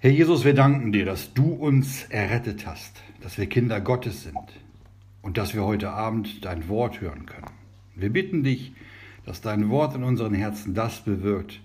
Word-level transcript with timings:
Herr 0.00 0.12
Jesus, 0.12 0.44
wir 0.44 0.54
danken 0.54 0.92
dir, 0.92 1.04
dass 1.04 1.34
du 1.34 1.54
uns 1.54 2.04
errettet 2.04 2.68
hast, 2.68 3.02
dass 3.20 3.36
wir 3.36 3.48
Kinder 3.48 3.80
Gottes 3.80 4.22
sind 4.22 4.38
und 5.22 5.36
dass 5.36 5.54
wir 5.54 5.64
heute 5.64 5.90
Abend 5.90 6.44
dein 6.44 6.68
Wort 6.68 7.00
hören 7.00 7.26
können. 7.26 7.50
Wir 7.96 8.12
bitten 8.12 8.44
dich, 8.44 8.70
dass 9.26 9.40
dein 9.40 9.70
Wort 9.70 9.96
in 9.96 10.04
unseren 10.04 10.34
Herzen 10.34 10.72
das 10.72 11.00
bewirkt, 11.00 11.60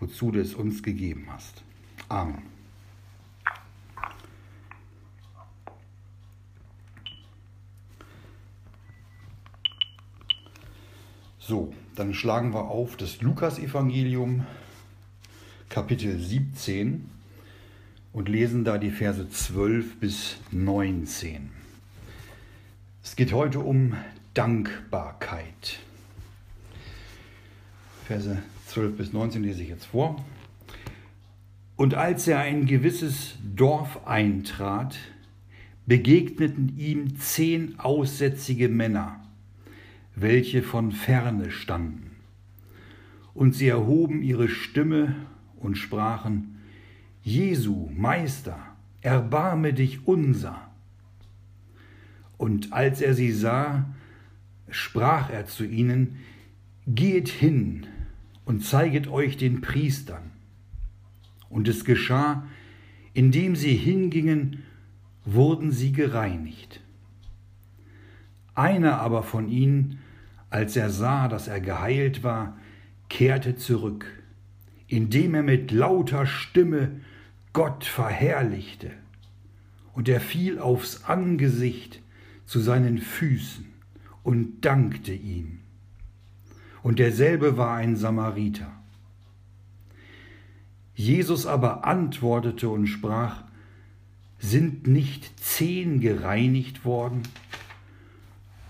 wozu 0.00 0.32
du 0.32 0.40
es 0.40 0.56
uns 0.56 0.82
gegeben 0.82 1.28
hast. 1.28 1.62
Amen. 2.08 2.42
So, 11.38 11.72
dann 11.94 12.12
schlagen 12.12 12.52
wir 12.52 12.64
auf 12.64 12.96
das 12.96 13.20
Lukasevangelium, 13.20 14.44
Kapitel 15.68 16.18
17 16.18 17.15
und 18.16 18.30
lesen 18.30 18.64
da 18.64 18.78
die 18.78 18.90
Verse 18.90 19.28
12 19.28 20.00
bis 20.00 20.38
19. 20.50 21.50
Es 23.02 23.14
geht 23.14 23.34
heute 23.34 23.60
um 23.60 23.92
Dankbarkeit. 24.32 25.80
Verse 28.06 28.38
12 28.68 28.96
bis 28.96 29.12
19 29.12 29.42
lese 29.42 29.62
ich 29.62 29.68
jetzt 29.68 29.84
vor. 29.84 30.24
Und 31.76 31.92
als 31.92 32.26
er 32.26 32.38
ein 32.38 32.64
gewisses 32.64 33.34
Dorf 33.54 34.06
eintrat, 34.06 34.96
begegneten 35.84 36.72
ihm 36.78 37.18
zehn 37.18 37.78
aussätzige 37.78 38.70
Männer, 38.70 39.20
welche 40.14 40.62
von 40.62 40.90
ferne 40.90 41.50
standen. 41.50 42.12
Und 43.34 43.54
sie 43.54 43.68
erhoben 43.68 44.22
ihre 44.22 44.48
Stimme 44.48 45.14
und 45.60 45.76
sprachen, 45.76 46.55
Jesu, 47.26 47.90
Meister, 47.92 48.56
erbarme 49.00 49.72
dich 49.72 50.06
unser. 50.06 50.70
Und 52.38 52.72
als 52.72 53.00
er 53.00 53.14
sie 53.14 53.32
sah, 53.32 53.84
sprach 54.70 55.28
er 55.28 55.44
zu 55.46 55.64
ihnen, 55.64 56.18
Geht 56.86 57.28
hin 57.28 57.88
und 58.44 58.64
zeiget 58.64 59.08
euch 59.08 59.36
den 59.36 59.60
Priestern. 59.60 60.30
Und 61.48 61.66
es 61.66 61.84
geschah, 61.84 62.46
indem 63.12 63.56
sie 63.56 63.74
hingingen, 63.74 64.62
wurden 65.24 65.72
sie 65.72 65.90
gereinigt. 65.90 66.80
Einer 68.54 69.00
aber 69.00 69.24
von 69.24 69.48
ihnen, 69.48 69.98
als 70.48 70.76
er 70.76 70.90
sah, 70.90 71.26
dass 71.26 71.48
er 71.48 71.60
geheilt 71.60 72.22
war, 72.22 72.56
kehrte 73.08 73.56
zurück, 73.56 74.06
indem 74.86 75.34
er 75.34 75.42
mit 75.42 75.72
lauter 75.72 76.24
Stimme 76.24 77.00
Gott 77.56 77.86
verherrlichte, 77.86 78.90
und 79.94 80.10
er 80.10 80.20
fiel 80.20 80.58
aufs 80.58 81.04
Angesicht 81.04 82.02
zu 82.44 82.60
seinen 82.60 82.98
Füßen 82.98 83.64
und 84.22 84.60
dankte 84.62 85.14
ihm. 85.14 85.60
Und 86.82 86.98
derselbe 86.98 87.56
war 87.56 87.76
ein 87.76 87.96
Samariter. 87.96 88.70
Jesus 90.94 91.46
aber 91.46 91.86
antwortete 91.86 92.68
und 92.68 92.88
sprach, 92.88 93.44
sind 94.38 94.86
nicht 94.86 95.40
zehn 95.42 96.00
gereinigt 96.00 96.84
worden? 96.84 97.22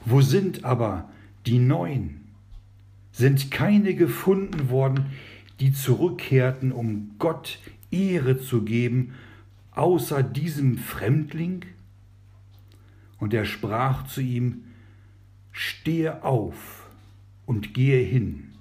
Wo 0.05 0.21
sind 0.21 0.65
aber 0.65 1.11
die 1.45 1.59
neun? 1.59 2.21
Sind 3.11 3.51
keine 3.51 3.97
gefunden 3.97 4.71
worden, 4.71 5.07
die 5.59 5.73
zurückkehrten, 5.73 6.71
um 6.71 7.17
Gott 7.19 7.59
Ehre 7.91 8.41
zu 8.41 8.63
geben, 8.63 9.15
außer 9.73 10.23
diesem 10.23 10.79
Fremdling? 10.79 11.65
Und 13.19 13.35
er 13.35 13.45
sprach 13.45 14.07
zu 14.07 14.21
ihm, 14.21 14.65
Stehe 15.53 16.23
auf 16.23 16.87
und 17.47 17.73
gehe 17.73 18.05
hin, 18.05 18.53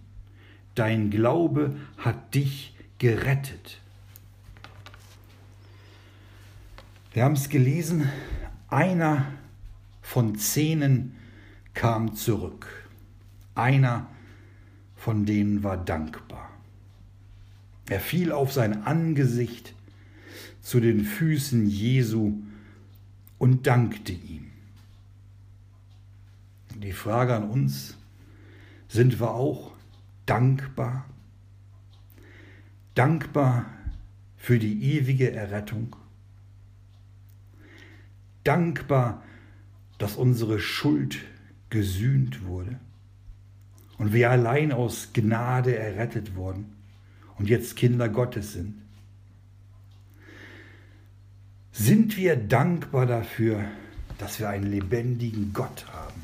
dein 0.75 1.09
Glaube 1.09 1.75
hat 1.97 2.33
dich 2.33 2.73
gerettet. 2.99 3.81
Wir 7.11 7.25
haben 7.25 7.33
es 7.33 7.49
gelesen, 7.49 8.09
einer 8.69 9.25
von 10.01 10.37
zehnen 10.37 11.17
kam 11.73 12.15
zurück, 12.15 12.67
einer 13.55 14.07
von 14.95 15.25
denen 15.25 15.63
war 15.63 15.77
dankbar. 15.77 16.49
Er 17.87 17.99
fiel 17.99 18.31
auf 18.31 18.51
sein 18.51 18.83
Angesicht 18.83 19.75
zu 20.61 20.79
den 20.79 21.03
Füßen 21.05 21.67
Jesu 21.67 22.41
und 23.37 23.67
dankte 23.67 24.11
ihm. 24.11 24.47
Die 26.75 26.91
Frage 26.91 27.35
an 27.35 27.49
uns, 27.49 27.95
sind 28.87 29.19
wir 29.19 29.31
auch 29.31 29.73
dankbar? 30.25 31.05
Dankbar 32.95 33.65
für 34.35 34.57
die 34.59 34.95
ewige 34.95 35.31
Errettung? 35.31 35.95
Dankbar, 38.43 39.23
dass 39.97 40.15
unsere 40.15 40.59
Schuld 40.59 41.19
gesühnt 41.69 42.45
wurde 42.45 42.79
und 43.97 44.13
wir 44.13 44.29
allein 44.29 44.71
aus 44.71 45.13
Gnade 45.13 45.75
errettet 45.77 46.35
wurden? 46.35 46.74
Und 47.37 47.49
jetzt 47.49 47.75
Kinder 47.75 48.09
Gottes 48.09 48.53
sind. 48.53 48.75
Sind 51.71 52.15
wir 52.15 52.37
dankbar 52.37 53.05
dafür, 53.05 53.65
dass 54.17 54.39
wir 54.39 54.49
einen 54.49 54.71
lebendigen 54.71 55.51
Gott 55.53 55.85
haben, 55.91 56.21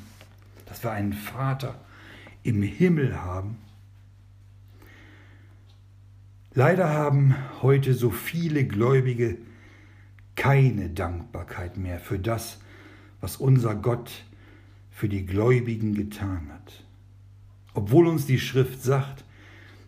dass 0.66 0.84
wir 0.84 0.92
einen 0.92 1.14
Vater 1.14 1.76
im 2.44 2.62
Himmel 2.62 3.22
haben? 3.22 3.58
Leider 6.54 6.90
haben 6.90 7.36
heute 7.62 7.94
so 7.94 8.12
viele 8.12 8.66
Gläubige 8.66 9.38
keine 10.36 10.90
Dankbarkeit 10.90 11.78
mehr 11.78 12.00
für 12.00 12.20
das, 12.20 12.60
was 13.20 13.38
unser 13.38 13.76
Gott 13.76 14.26
für 14.90 15.08
die 15.08 15.26
Gläubigen 15.26 15.94
getan 15.94 16.50
hat. 16.54 16.84
Obwohl 17.74 18.08
uns 18.08 18.26
die 18.26 18.40
Schrift 18.40 18.84
sagt, 18.84 19.24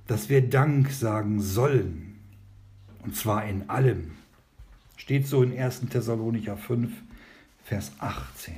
dass 0.07 0.29
wir 0.29 0.49
Dank 0.49 0.91
sagen 0.91 1.41
sollen. 1.41 2.19
Und 3.03 3.15
zwar 3.15 3.45
in 3.45 3.69
allem. 3.69 4.11
Steht 4.97 5.27
so 5.27 5.43
in 5.43 5.57
1. 5.57 5.89
Thessalonicher 5.89 6.57
5, 6.57 6.91
Vers 7.63 7.91
18. 7.99 8.55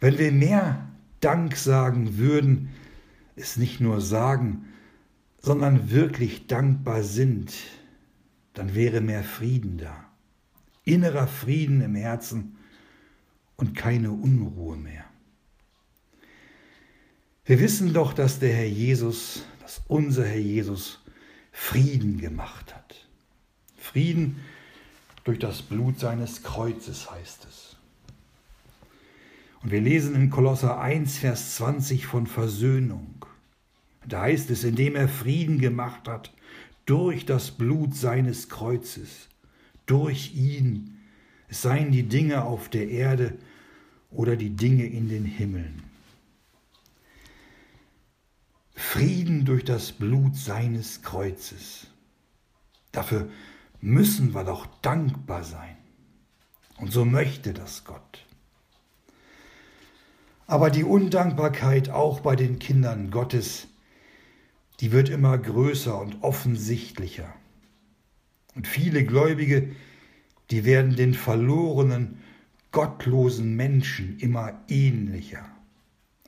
Wenn 0.00 0.18
wir 0.18 0.32
mehr 0.32 0.86
Dank 1.20 1.56
sagen 1.56 2.18
würden, 2.18 2.68
es 3.36 3.56
nicht 3.56 3.80
nur 3.80 4.00
sagen, 4.00 4.66
sondern 5.40 5.90
wirklich 5.90 6.46
dankbar 6.46 7.02
sind, 7.02 7.54
dann 8.52 8.74
wäre 8.74 9.00
mehr 9.00 9.24
Frieden 9.24 9.78
da. 9.78 10.04
Innerer 10.84 11.26
Frieden 11.26 11.80
im 11.80 11.94
Herzen 11.94 12.56
und 13.56 13.74
keine 13.74 14.12
Unruhe 14.12 14.76
mehr. 14.76 15.05
Wir 17.46 17.60
wissen 17.60 17.92
doch, 17.92 18.12
dass 18.12 18.40
der 18.40 18.52
Herr 18.52 18.66
Jesus, 18.66 19.44
dass 19.60 19.80
unser 19.86 20.26
Herr 20.26 20.40
Jesus 20.40 20.98
Frieden 21.52 22.18
gemacht 22.18 22.74
hat. 22.74 23.06
Frieden 23.78 24.40
durch 25.22 25.38
das 25.38 25.62
Blut 25.62 26.00
seines 26.00 26.42
Kreuzes 26.42 27.08
heißt 27.08 27.46
es. 27.48 27.76
Und 29.62 29.70
wir 29.70 29.80
lesen 29.80 30.16
in 30.16 30.28
Kolosser 30.28 30.80
1, 30.80 31.18
Vers 31.18 31.54
20 31.54 32.06
von 32.06 32.26
Versöhnung. 32.26 33.24
Da 34.04 34.22
heißt 34.22 34.50
es, 34.50 34.64
indem 34.64 34.96
er 34.96 35.08
Frieden 35.08 35.60
gemacht 35.60 36.08
hat 36.08 36.32
durch 36.84 37.26
das 37.26 37.52
Blut 37.52 37.94
seines 37.94 38.48
Kreuzes, 38.48 39.28
durch 39.86 40.34
ihn, 40.34 40.98
es 41.48 41.62
seien 41.62 41.92
die 41.92 42.04
Dinge 42.04 42.42
auf 42.42 42.68
der 42.68 42.88
Erde 42.88 43.34
oder 44.10 44.34
die 44.34 44.50
Dinge 44.50 44.86
in 44.86 45.08
den 45.08 45.24
Himmeln. 45.24 45.85
Frieden 48.76 49.46
durch 49.46 49.64
das 49.64 49.90
Blut 49.90 50.36
seines 50.36 51.02
Kreuzes. 51.02 51.86
Dafür 52.92 53.28
müssen 53.80 54.34
wir 54.34 54.44
doch 54.44 54.66
dankbar 54.82 55.44
sein. 55.44 55.76
Und 56.76 56.92
so 56.92 57.06
möchte 57.06 57.54
das 57.54 57.84
Gott. 57.84 58.26
Aber 60.46 60.70
die 60.70 60.84
Undankbarkeit 60.84 61.88
auch 61.88 62.20
bei 62.20 62.36
den 62.36 62.58
Kindern 62.58 63.10
Gottes, 63.10 63.66
die 64.80 64.92
wird 64.92 65.08
immer 65.08 65.36
größer 65.38 65.98
und 65.98 66.22
offensichtlicher. 66.22 67.34
Und 68.54 68.68
viele 68.68 69.04
Gläubige, 69.04 69.74
die 70.50 70.64
werden 70.64 70.96
den 70.96 71.14
verlorenen, 71.14 72.22
gottlosen 72.72 73.56
Menschen 73.56 74.18
immer 74.18 74.60
ähnlicher, 74.68 75.48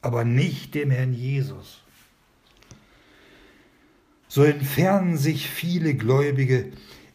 aber 0.01 0.25
nicht 0.25 0.75
dem 0.75 0.91
Herrn 0.91 1.13
Jesus. 1.13 1.83
So 4.29 4.45
entfernen 4.45 5.17
sich 5.17 5.49
viele 5.49 5.95
Gläubige 5.95 6.71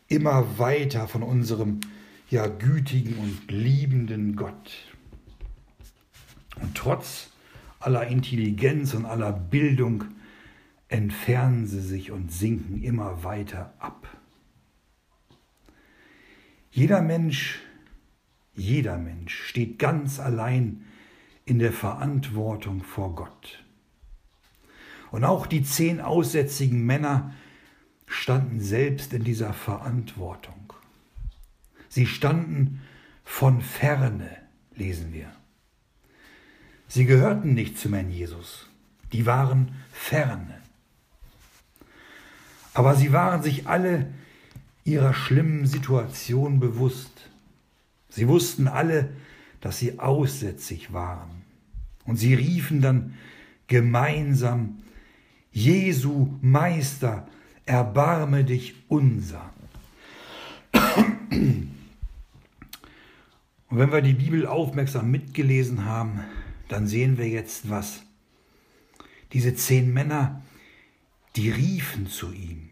immer 0.08 0.58
weiter 0.58 1.08
von 1.08 1.24
unserem 1.24 1.80
ja 2.30 2.48
gütigen 2.48 3.18
und 3.20 3.52
liebenden 3.52 4.36
Gott. 4.36 4.72
Und 6.60 6.76
trotz 6.76 7.30
aller 7.80 8.08
Intelligenz 8.08 8.94
und 8.94 9.06
aller 9.06 9.32
Bildung 9.32 10.06
entfernen 10.88 11.68
sie 11.68 11.82
sich 11.82 12.12
und 12.12 12.32
sinken 12.32 12.82
immer 12.82 13.24
weiter 13.24 13.74
ab. 13.80 14.08
Jeder 16.72 17.02
Mensch, 17.02 17.60
jeder 18.56 18.98
Mensch 18.98 19.36
steht 19.36 19.78
ganz 19.78 20.20
allein 20.20 20.86
in 21.46 21.60
der 21.60 21.74
Verantwortung 21.74 22.84
vor 22.84 23.16
Gott. 23.16 23.63
Und 25.14 25.26
auch 25.26 25.46
die 25.46 25.62
zehn 25.62 26.02
aussätzigen 26.02 26.88
Männer 26.88 27.36
standen 28.08 28.60
selbst 28.60 29.14
in 29.14 29.24
dieser 29.24 29.54
Verantwortung. 29.54 30.74
Sie 31.88 32.08
standen 32.08 32.82
von 33.24 33.62
ferne, 33.62 34.36
lesen 34.74 35.14
wir. 35.14 35.32
Sie 36.88 37.06
gehörten 37.06 37.54
nicht 37.54 37.78
zum 37.78 37.94
Herrn 37.94 38.10
Jesus, 38.10 38.68
die 39.12 39.28
waren 39.28 39.76
ferne. 39.92 40.60
Aber 42.74 42.96
sie 42.96 43.14
waren 43.14 43.44
sich 43.44 43.68
alle 43.68 44.12
ihrer 44.84 45.14
schlimmen 45.14 45.68
Situation 45.68 46.60
bewusst. 46.60 47.30
Sie 48.10 48.28
wussten 48.28 48.68
alle, 48.68 49.12
dass 49.62 49.78
sie 49.78 50.00
aussätzig 50.00 50.92
waren. 50.92 51.44
Und 52.04 52.18
sie 52.18 52.34
riefen 52.34 52.82
dann 52.82 53.14
gemeinsam, 53.68 54.80
Jesu 55.54 56.40
Meister, 56.42 57.28
erbarme 57.66 58.44
dich 58.44 58.74
unser. 58.88 59.54
Und 63.70 63.78
wenn 63.78 63.92
wir 63.92 64.02
die 64.02 64.14
Bibel 64.14 64.48
aufmerksam 64.48 65.12
mitgelesen 65.12 65.86
haben, 65.86 66.22
dann 66.70 66.88
sehen 66.88 67.20
wir 67.20 67.30
jetzt 67.30 67.70
was. 67.70 68.02
Diese 69.32 69.54
zehn 69.54 69.94
Männer, 69.94 70.42
die 71.36 71.52
riefen 71.52 72.08
zu 72.08 72.32
ihm. 72.32 72.70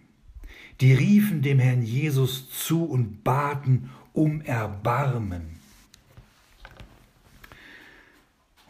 Die 0.81 0.93
riefen 0.93 1.43
dem 1.43 1.59
Herrn 1.59 1.83
Jesus 1.83 2.49
zu 2.49 2.83
und 2.83 3.23
baten 3.23 3.91
um 4.13 4.41
Erbarmen. 4.41 5.59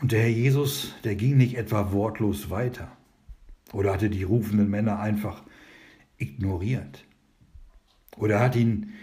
Und 0.01 0.11
der 0.11 0.23
Herr 0.23 0.29
Jesus, 0.29 0.93
der 1.05 1.15
ging 1.15 1.37
nicht 1.37 1.55
etwa 1.55 1.93
wortlos 1.93 2.49
weiter 2.49 2.91
oder 3.73 3.93
hatte 3.93 4.09
die 4.09 4.23
rufenden 4.23 4.69
Männer 4.69 4.99
einfach 4.99 5.43
ignoriert 6.17 7.05
oder 8.17 8.39
hat 8.39 8.55
ihnen 8.55 8.93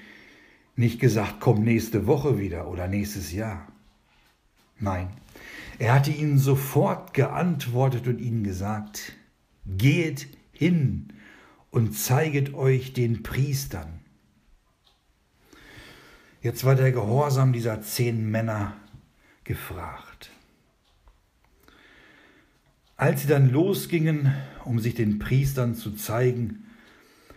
nicht 0.77 1.01
gesagt, 1.01 1.37
komm 1.41 1.65
nächste 1.65 2.07
Woche 2.07 2.39
wieder 2.39 2.69
oder 2.69 2.87
nächstes 2.87 3.33
Jahr. 3.33 3.67
Nein, 4.79 5.09
er 5.79 5.95
hatte 5.95 6.13
ihnen 6.13 6.39
sofort 6.39 7.15
geantwortet 7.15 8.07
und 8.07 8.21
ihnen 8.21 8.45
gesagt, 8.45 9.13
geht 9.67 10.29
hin 10.53 11.09
und 11.71 11.97
zeiget 11.97 12.55
euch 12.55 12.93
den 12.93 13.23
Priestern. 13.23 14.01
Jetzt 16.41 16.65
war 16.65 16.77
der 16.77 16.93
Gehorsam 16.93 17.53
dieser 17.53 17.83
zehn 17.83 18.31
Männer 18.31 18.77
gefragt. 19.43 20.08
Als 22.99 23.23
sie 23.23 23.29
dann 23.29 23.53
losgingen, 23.53 24.35
um 24.65 24.81
sich 24.81 24.97
den 24.97 25.21
Priestern 25.21 25.77
zu 25.77 25.93
zeigen, 25.93 26.67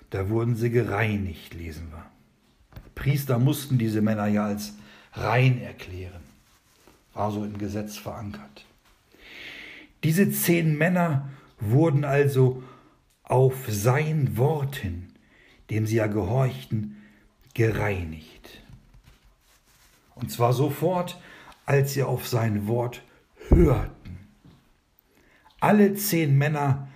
da 0.10 0.28
wurden 0.28 0.56
sie 0.56 0.72
gereinigt, 0.72 1.54
lesen 1.54 1.92
wir. 1.92 2.04
Priester 2.96 3.38
mussten 3.38 3.78
diese 3.78 4.02
Männer 4.02 4.26
ja 4.26 4.46
als 4.48 4.74
rein 5.14 5.62
erklären, 5.62 6.24
war 7.14 7.32
so 7.32 7.46
im 7.46 7.60
Gesetz 7.60 7.96
verankert. 7.96 8.66
Diese 10.04 10.32
zehn 10.32 10.80
Männer 10.80 11.30
wurden 11.60 12.06
also 12.06 12.64
auf 13.22 13.54
sein 13.70 14.38
Wort 14.38 14.78
hin, 14.78 15.14
dem 15.70 15.86
sie 15.86 15.98
ja 15.98 16.08
gehorchten, 16.08 17.04
gereinigt. 17.54 18.64
Und 20.16 20.32
zwar 20.32 20.54
sofort, 20.54 21.22
als 21.68 21.94
sie 21.94 22.02
auf 22.02 22.28
sein 22.28 22.66
Wort 22.66 23.04
hörten. 23.50 24.01
Alle 25.62 25.94
zehn 25.94 26.38
Männer 26.38 26.88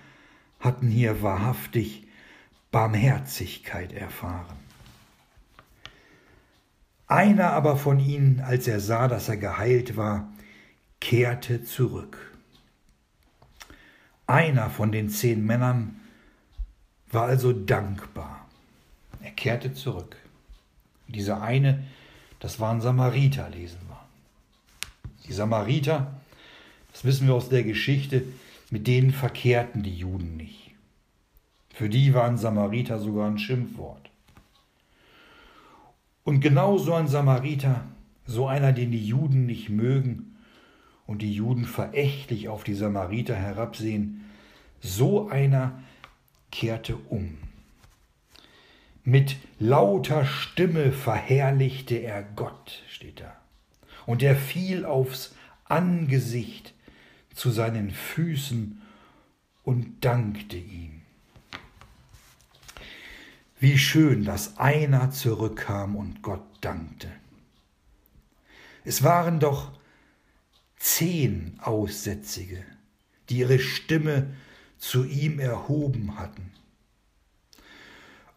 hatten 0.58 0.88
hier 0.88 1.22
wahrhaftig 1.22 2.02
Barmherzigkeit 2.72 3.92
erfahren. 3.92 4.56
Einer 7.06 7.52
aber 7.52 7.76
von 7.76 8.00
ihnen, 8.00 8.40
als 8.40 8.66
er 8.66 8.80
sah, 8.80 9.06
dass 9.06 9.28
er 9.28 9.36
geheilt 9.36 9.96
war, 9.96 10.28
kehrte 11.00 11.62
zurück. 11.62 12.18
Einer 14.26 14.68
von 14.68 14.90
den 14.90 15.10
zehn 15.10 15.46
Männern 15.46 16.00
war 17.12 17.26
also 17.26 17.52
dankbar. 17.52 18.48
Er 19.22 19.30
kehrte 19.30 19.74
zurück. 19.74 20.16
Dieser 21.06 21.40
eine, 21.40 21.84
das 22.40 22.58
waren 22.58 22.80
Samariter, 22.80 23.48
lesen 23.48 23.78
wir. 23.86 24.00
Die 25.28 25.32
Samariter, 25.32 26.20
das 26.92 27.04
wissen 27.04 27.28
wir 27.28 27.34
aus 27.34 27.48
der 27.48 27.62
Geschichte, 27.62 28.24
mit 28.76 28.88
denen 28.88 29.10
verkehrten 29.10 29.82
die 29.82 29.96
Juden 29.96 30.36
nicht. 30.36 30.74
Für 31.72 31.88
die 31.88 32.12
waren 32.12 32.36
Samariter 32.36 32.98
sogar 32.98 33.26
ein 33.26 33.38
Schimpfwort. 33.38 34.10
Und 36.24 36.40
genau 36.40 36.76
so 36.76 36.92
ein 36.92 37.08
Samariter, 37.08 37.86
so 38.26 38.46
einer, 38.46 38.74
den 38.74 38.90
die 38.90 39.06
Juden 39.06 39.46
nicht 39.46 39.70
mögen 39.70 40.36
und 41.06 41.22
die 41.22 41.32
Juden 41.32 41.64
verächtlich 41.64 42.50
auf 42.50 42.64
die 42.64 42.74
Samariter 42.74 43.34
herabsehen, 43.34 44.26
so 44.80 45.30
einer 45.30 45.82
kehrte 46.52 46.96
um. 47.08 47.38
Mit 49.04 49.36
lauter 49.58 50.26
Stimme 50.26 50.92
verherrlichte 50.92 51.94
er 51.94 52.22
Gott, 52.22 52.82
steht 52.90 53.20
da. 53.20 53.38
Und 54.04 54.22
er 54.22 54.36
fiel 54.36 54.84
aufs 54.84 55.34
Angesicht 55.64 56.74
zu 57.36 57.50
seinen 57.50 57.90
Füßen 57.90 58.82
und 59.62 60.04
dankte 60.04 60.56
ihm. 60.56 61.02
Wie 63.60 63.78
schön, 63.78 64.24
dass 64.24 64.58
einer 64.58 65.10
zurückkam 65.10 65.96
und 65.96 66.22
Gott 66.22 66.44
dankte. 66.60 67.10
Es 68.84 69.02
waren 69.02 69.40
doch 69.40 69.72
zehn 70.78 71.58
Aussätzige, 71.60 72.64
die 73.28 73.38
ihre 73.38 73.58
Stimme 73.58 74.34
zu 74.78 75.04
ihm 75.04 75.38
erhoben 75.38 76.18
hatten. 76.18 76.52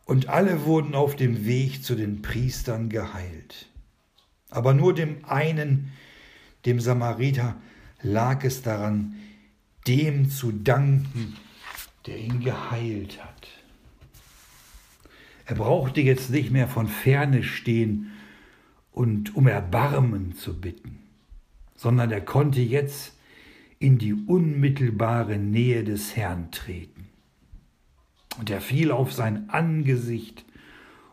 Und 0.05 0.27
alle 0.27 0.65
wurden 0.65 0.95
auf 0.95 1.15
dem 1.15 1.45
Weg 1.45 1.83
zu 1.83 1.95
den 1.95 2.21
Priestern 2.21 2.89
geheilt. 2.89 3.67
Aber 4.49 4.73
nur 4.73 4.95
dem 4.95 5.23
einen, 5.25 5.91
dem 6.65 6.79
Samariter, 6.79 7.55
lag 8.01 8.43
es 8.43 8.61
daran, 8.61 9.15
dem 9.87 10.29
zu 10.29 10.51
danken, 10.51 11.35
der 12.05 12.17
ihn 12.17 12.41
geheilt 12.41 13.23
hat. 13.23 13.47
Er 15.45 15.55
brauchte 15.55 16.01
jetzt 16.01 16.29
nicht 16.29 16.51
mehr 16.51 16.67
von 16.67 16.87
ferne 16.87 17.43
stehen 17.43 18.11
und 18.91 19.35
um 19.35 19.47
Erbarmen 19.47 20.35
zu 20.35 20.59
bitten, 20.59 20.99
sondern 21.75 22.11
er 22.11 22.21
konnte 22.21 22.61
jetzt 22.61 23.13
in 23.79 23.97
die 23.97 24.13
unmittelbare 24.13 25.37
Nähe 25.37 25.83
des 25.83 26.15
Herrn 26.15 26.51
treten. 26.51 27.07
Und 28.37 28.49
er 28.49 28.61
fiel 28.61 28.91
auf 28.91 29.11
sein 29.11 29.49
Angesicht 29.49 30.45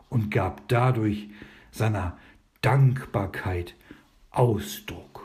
und 0.09 0.31
gab 0.31 0.69
dadurch 0.69 1.28
seiner 1.71 2.19
Dankbarkeit 2.61 3.75
Ausdruck. 4.31 5.15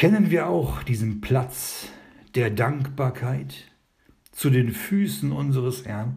Kennen 0.00 0.30
wir 0.30 0.48
auch 0.48 0.82
diesen 0.82 1.20
Platz 1.20 1.88
der 2.34 2.48
Dankbarkeit 2.48 3.66
zu 4.32 4.48
den 4.48 4.72
Füßen 4.72 5.30
unseres 5.30 5.84
Herrn? 5.84 6.16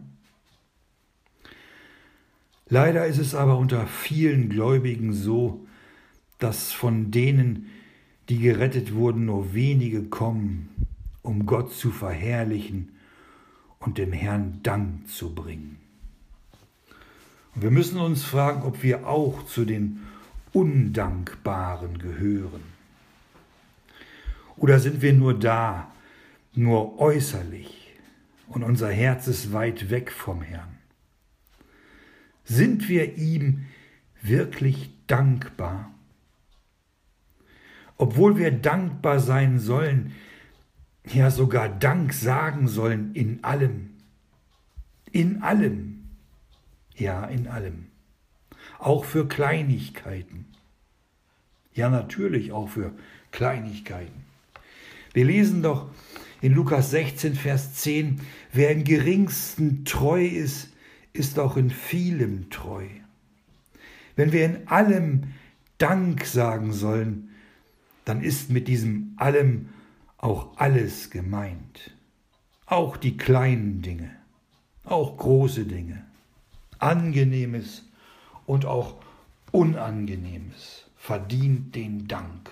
Leider 2.66 3.04
ist 3.04 3.18
es 3.18 3.34
aber 3.34 3.58
unter 3.58 3.86
vielen 3.86 4.48
Gläubigen 4.48 5.12
so, 5.12 5.66
dass 6.38 6.72
von 6.72 7.10
denen, 7.10 7.66
die 8.30 8.38
gerettet 8.38 8.94
wurden, 8.94 9.26
nur 9.26 9.52
wenige 9.52 10.04
kommen, 10.04 10.70
um 11.20 11.44
Gott 11.44 11.70
zu 11.74 11.90
verherrlichen 11.90 12.92
und 13.80 13.98
dem 13.98 14.14
Herrn 14.14 14.60
Dank 14.62 15.10
zu 15.10 15.34
bringen. 15.34 15.76
Und 17.54 17.60
wir 17.60 17.70
müssen 17.70 18.00
uns 18.00 18.24
fragen, 18.24 18.62
ob 18.62 18.82
wir 18.82 19.06
auch 19.06 19.44
zu 19.44 19.66
den 19.66 20.04
Undankbaren 20.54 21.98
gehören. 21.98 22.73
Oder 24.56 24.78
sind 24.78 25.02
wir 25.02 25.12
nur 25.12 25.38
da, 25.38 25.92
nur 26.54 26.98
äußerlich, 26.98 27.84
und 28.48 28.62
unser 28.62 28.90
Herz 28.90 29.26
ist 29.26 29.52
weit 29.52 29.90
weg 29.90 30.12
vom 30.12 30.42
Herrn. 30.42 30.78
Sind 32.44 32.88
wir 32.88 33.16
ihm 33.16 33.66
wirklich 34.22 34.90
dankbar? 35.06 35.92
Obwohl 37.96 38.36
wir 38.36 38.50
dankbar 38.50 39.18
sein 39.20 39.58
sollen, 39.58 40.12
ja 41.04 41.30
sogar 41.30 41.68
Dank 41.68 42.12
sagen 42.12 42.68
sollen 42.68 43.14
in 43.14 43.42
allem. 43.44 43.90
In 45.10 45.42
allem. 45.42 46.10
Ja, 46.94 47.24
in 47.24 47.48
allem. 47.48 47.86
Auch 48.78 49.04
für 49.04 49.26
Kleinigkeiten. 49.26 50.46
Ja, 51.72 51.88
natürlich 51.88 52.52
auch 52.52 52.68
für 52.68 52.92
Kleinigkeiten. 53.30 54.24
Wir 55.14 55.24
lesen 55.24 55.62
doch 55.62 55.88
in 56.42 56.52
Lukas 56.52 56.90
16, 56.90 57.36
Vers 57.36 57.74
10, 57.74 58.20
wer 58.52 58.70
im 58.72 58.84
geringsten 58.84 59.84
treu 59.84 60.26
ist, 60.26 60.72
ist 61.12 61.38
auch 61.38 61.56
in 61.56 61.70
vielem 61.70 62.50
treu. 62.50 62.86
Wenn 64.16 64.32
wir 64.32 64.44
in 64.44 64.68
allem 64.68 65.32
Dank 65.78 66.26
sagen 66.26 66.72
sollen, 66.72 67.30
dann 68.04 68.22
ist 68.22 68.50
mit 68.50 68.68
diesem 68.68 69.14
allem 69.16 69.70
auch 70.18 70.56
alles 70.56 71.10
gemeint. 71.10 71.92
Auch 72.66 72.96
die 72.96 73.16
kleinen 73.16 73.82
Dinge, 73.82 74.10
auch 74.84 75.16
große 75.16 75.64
Dinge, 75.64 76.04
angenehmes 76.78 77.88
und 78.46 78.66
auch 78.66 78.96
unangenehmes 79.52 80.86
verdient 80.96 81.74
den 81.74 82.08
Dank. 82.08 82.50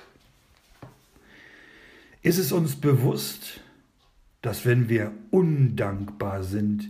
Ist 2.23 2.39
es 2.39 2.53
uns 2.53 2.77
bewusst, 2.77 3.61
dass 4.43 4.65
wenn 4.65 4.89
wir 4.89 5.13
undankbar 5.33 6.45
sind, 6.45 6.89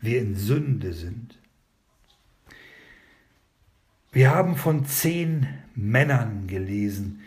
wir 0.00 0.20
in 0.20 0.36
Sünde 0.36 0.92
sind? 0.92 1.36
Wir 4.12 4.30
haben 4.30 4.56
von 4.56 4.86
zehn 4.86 5.48
Männern 5.74 6.46
gelesen, 6.46 7.20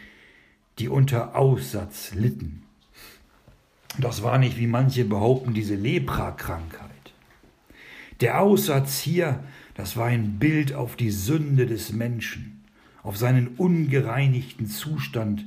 die 0.79 0.87
unter 0.87 1.35
Aussatz 1.35 2.13
litten. 2.13 2.63
Das 3.99 4.23
war 4.23 4.37
nicht, 4.37 4.57
wie 4.57 4.67
manche 4.67 5.03
behaupten, 5.03 5.53
diese 5.53 5.75
Leprakrankheit. 5.75 6.89
Der 8.21 8.41
Aussatz 8.41 8.99
hier, 8.99 9.43
das 9.75 9.97
war 9.97 10.07
ein 10.07 10.39
Bild 10.39 10.73
auf 10.73 10.95
die 10.95 11.11
Sünde 11.11 11.65
des 11.65 11.91
Menschen, 11.91 12.63
auf 13.01 13.17
seinen 13.17 13.49
ungereinigten 13.57 14.67
Zustand 14.67 15.45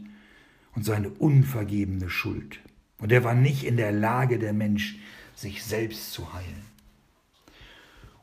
und 0.76 0.84
seine 0.84 1.08
unvergebene 1.08 2.08
Schuld. 2.10 2.60
Und 2.98 3.10
er 3.10 3.24
war 3.24 3.34
nicht 3.34 3.64
in 3.64 3.76
der 3.76 3.92
Lage, 3.92 4.38
der 4.38 4.52
Mensch, 4.52 4.98
sich 5.34 5.64
selbst 5.64 6.12
zu 6.12 6.32
heilen. 6.32 6.64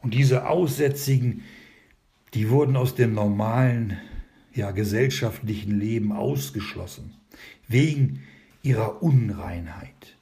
Und 0.02 0.14
diese 0.14 0.48
Aussätzigen, 0.48 1.44
die 2.34 2.50
wurden 2.50 2.76
aus 2.76 2.96
dem 2.96 3.14
normalen 3.14 3.98
ja, 4.54 4.72
gesellschaftlichen 4.72 5.80
Leben 5.80 6.12
ausgeschlossen, 6.12 7.16
wegen 7.68 8.24
ihrer 8.62 9.02
Unreinheit. 9.02 10.16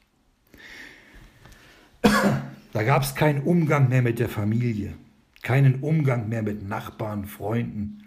Da 2.02 2.82
gab 2.82 3.02
es 3.02 3.14
keinen 3.14 3.42
Umgang 3.42 3.88
mehr 3.88 4.02
mit 4.02 4.18
der 4.18 4.28
Familie, 4.28 4.94
keinen 5.42 5.80
Umgang 5.80 6.28
mehr 6.28 6.42
mit 6.42 6.66
Nachbarn, 6.66 7.26
Freunden. 7.26 8.04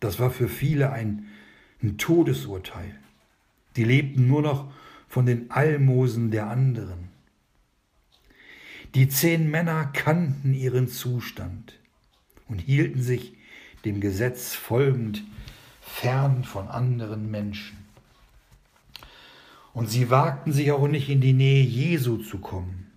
Das 0.00 0.18
war 0.18 0.30
für 0.30 0.48
viele 0.48 0.92
ein, 0.92 1.26
ein 1.82 1.98
Todesurteil. 1.98 2.98
Die 3.76 3.84
lebten 3.84 4.26
nur 4.26 4.42
noch 4.42 4.72
von 5.08 5.26
den 5.26 5.50
Almosen 5.50 6.30
der 6.30 6.48
anderen. 6.48 7.08
Die 8.94 9.08
zehn 9.08 9.50
Männer 9.50 9.86
kannten 9.86 10.54
ihren 10.54 10.88
Zustand 10.88 11.78
und 12.48 12.60
hielten 12.60 13.02
sich 13.02 13.34
dem 13.84 14.00
Gesetz 14.00 14.54
folgend 14.54 15.24
fern 15.80 16.44
von 16.44 16.68
anderen 16.68 17.30
Menschen. 17.30 17.78
Und 19.72 19.90
sie 19.90 20.10
wagten 20.10 20.52
sich 20.52 20.70
auch 20.70 20.86
nicht 20.86 21.08
in 21.08 21.20
die 21.20 21.32
Nähe 21.32 21.64
Jesu 21.64 22.18
zu 22.18 22.38
kommen, 22.38 22.92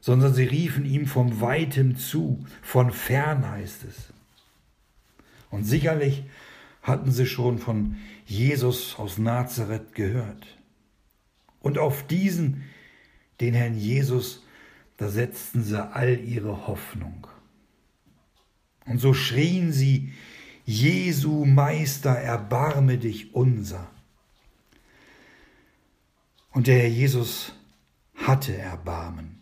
sondern 0.00 0.32
sie 0.32 0.44
riefen 0.44 0.84
ihm 0.84 1.06
vom 1.06 1.40
Weitem 1.40 1.96
zu, 1.96 2.46
von 2.62 2.92
fern 2.92 3.50
heißt 3.50 3.84
es. 3.84 4.12
Und 5.50 5.64
sicherlich 5.64 6.22
hatten 6.82 7.10
sie 7.10 7.26
schon 7.26 7.58
von 7.58 7.96
Jesus 8.28 8.98
aus 8.98 9.16
Nazareth 9.16 9.94
gehört. 9.94 10.46
Und 11.60 11.78
auf 11.78 12.06
diesen, 12.06 12.64
den 13.40 13.54
Herrn 13.54 13.76
Jesus, 13.76 14.44
da 14.98 15.08
setzten 15.08 15.64
sie 15.64 15.82
all 15.82 16.20
ihre 16.20 16.66
Hoffnung. 16.66 17.26
Und 18.84 18.98
so 18.98 19.14
schrien 19.14 19.72
sie, 19.72 20.12
Jesu 20.66 21.46
Meister, 21.46 22.14
erbarme 22.14 22.98
dich 22.98 23.34
unser. 23.34 23.90
Und 26.50 26.66
der 26.66 26.80
Herr 26.80 26.88
Jesus 26.88 27.54
hatte 28.14 28.54
Erbarmen. 28.54 29.40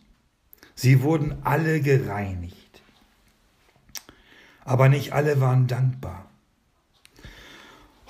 Sie 0.76 1.02
wurden 1.02 1.38
alle 1.42 1.80
gereinigt. 1.80 2.82
Aber 4.64 4.88
nicht 4.88 5.12
alle 5.12 5.40
waren 5.40 5.66
dankbar. 5.66 6.30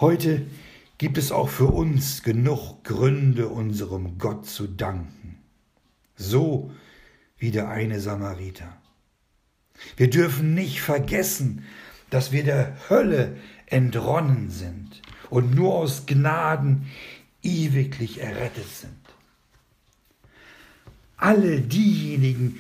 Heute 0.01 0.47
gibt 0.99 1.19
es 1.19 1.33
auch 1.33 1.49
für 1.49 1.67
uns 1.67 2.23
genug 2.23 2.85
Gründe, 2.85 3.49
unserem 3.49 4.19
Gott 4.19 4.47
zu 4.47 4.67
danken. 4.67 5.39
So 6.17 6.73
wie 7.39 7.51
der 7.51 7.69
eine 7.69 8.01
Samariter. 8.01 8.77
Wir 9.97 10.09
dürfen 10.09 10.55
nicht 10.55 10.81
vergessen, 10.81 11.65
dass 12.09 12.33
wir 12.33 12.45
der 12.45 12.77
Hölle 12.89 13.37
entronnen 13.67 14.51
sind 14.51 15.03
und 15.29 15.55
nur 15.55 15.75
aus 15.75 16.07
Gnaden 16.07 16.87
ewiglich 17.43 18.21
errettet 18.21 18.69
sind. 18.69 18.93
Alle 21.19 21.61
diejenigen, 21.61 22.59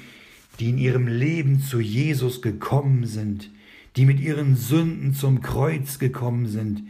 die 0.58 0.70
in 0.70 0.78
ihrem 0.78 1.08
Leben 1.08 1.60
zu 1.60 1.80
Jesus 1.80 2.42
gekommen 2.42 3.06
sind, 3.06 3.50
die 3.96 4.04
mit 4.04 4.20
ihren 4.20 4.56
Sünden 4.56 5.14
zum 5.14 5.40
Kreuz 5.40 5.98
gekommen 5.98 6.46
sind, 6.48 6.82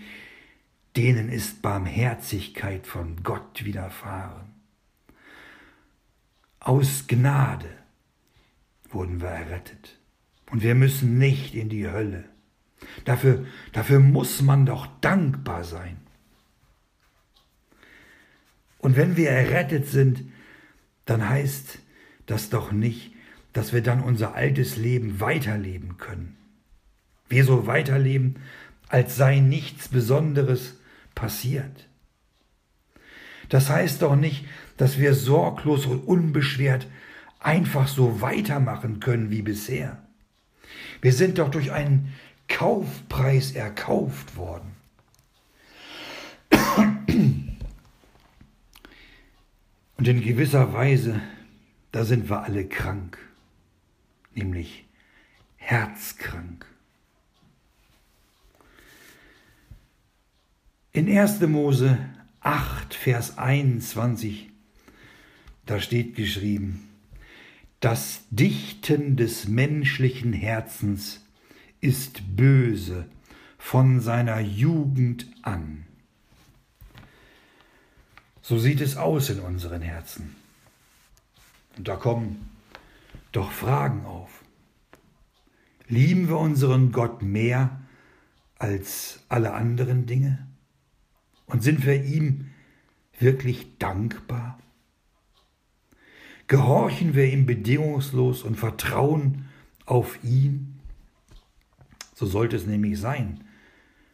denen 0.97 1.29
ist 1.29 1.63
Barmherzigkeit 1.63 2.87
von 2.87 3.23
Gott 3.23 3.65
widerfahren. 3.65 4.55
Aus 6.61 7.07
Gnade 7.07 7.69
wurden 8.91 9.21
wir 9.21 9.29
errettet. 9.29 9.99
Und 10.51 10.63
wir 10.63 10.75
müssen 10.75 11.19
nicht 11.19 11.55
in 11.55 11.69
die 11.69 11.89
Hölle. 11.89 12.25
Dafür, 13.05 13.47
dafür 13.73 14.01
muss 14.01 14.43
man 14.43 14.67
doch 14.67 14.87
dankbar 15.01 15.65
sein. 15.65 15.99
Und 18.79 18.97
wenn 18.97 19.17
wir 19.17 19.31
errettet 19.31 19.87
sind, 19.87 20.25
dann 21.05 21.29
heißt 21.29 21.79
das 22.27 22.51
doch 22.51 22.73
nicht, 22.73 23.13
dass 23.53 23.73
wir 23.73 23.83
dann 23.83 24.01
unser 24.03 24.35
altes 24.35 24.77
Leben 24.77 25.21
weiterleben 25.21 25.99
können. 25.99 26.37
Wir 27.29 27.45
so 27.45 27.67
weiterleben, 27.67 28.37
als 28.89 29.17
sei 29.17 29.41
nichts 29.41 29.89
Besonderes 29.89 30.79
passiert. 31.17 31.89
Das 33.49 33.69
heißt 33.69 34.03
doch 34.03 34.15
nicht, 34.15 34.45
dass 34.77 34.99
wir 34.99 35.15
sorglos 35.15 35.87
und 35.87 36.07
unbeschwert 36.07 36.87
einfach 37.41 37.89
so 37.89 38.21
weitermachen 38.21 39.01
können 39.01 39.31
wie 39.31 39.43
bisher. 39.43 40.07
Wir 41.01 41.13
sind 41.13 41.39
doch 41.39 41.51
durch 41.51 41.73
einen 41.73 42.13
Kaufpreis 42.49 43.53
erkauft 43.53 44.37
worden. 44.37 44.77
Und 49.97 50.07
in 50.07 50.23
gewisser 50.23 50.73
Weise, 50.73 51.21
da 51.91 52.05
sind 52.05 52.29
wir 52.29 52.43
alle 52.43 52.67
krank, 52.67 53.19
nämlich 54.35 54.87
herzkrank. 55.57 56.67
In 60.97 61.11
1. 61.11 61.43
Mose 61.43 61.99
8, 62.41 62.95
Vers 62.95 63.37
21, 63.37 64.49
da 65.67 65.79
steht 65.79 66.17
geschrieben, 66.17 66.89
das 67.81 68.23
Dichten 68.31 69.15
des 69.15 69.47
menschlichen 69.47 70.33
Herzens 70.33 71.23
ist 71.83 72.35
böse 72.35 73.05
von 73.59 74.01
seiner 74.01 74.41
Jugend 74.41 75.27
an. 75.43 75.85
So 78.41 78.59
sieht 78.59 78.81
es 78.81 78.97
aus 78.97 79.29
in 79.29 79.41
unseren 79.41 79.83
Herzen. 79.83 80.35
Und 81.77 81.89
da 81.89 81.97
kommen 81.97 82.49
doch 83.33 83.53
Fragen 83.53 84.07
auf. 84.07 84.31
Lieben 85.89 86.29
wir 86.29 86.39
unseren 86.39 86.91
Gott 86.91 87.21
mehr 87.21 87.83
als 88.59 89.21
alle 89.29 89.53
anderen 89.53 90.07
Dinge? 90.07 90.47
Und 91.47 91.63
sind 91.63 91.87
wir 91.87 92.03
ihm 92.05 92.51
wirklich 93.19 93.79
dankbar? 93.79 94.59
Gehorchen 96.49 97.15
wir 97.15 97.27
ihm 97.27 97.47
bedingungslos 97.47 98.43
und 98.43 98.57
vertrauen 98.57 99.47
auf 99.85 100.23
ihn? 100.23 100.81
So 102.15 102.27
sollte 102.27 102.57
es 102.57 102.67
nämlich 102.67 103.01
sein 103.01 103.45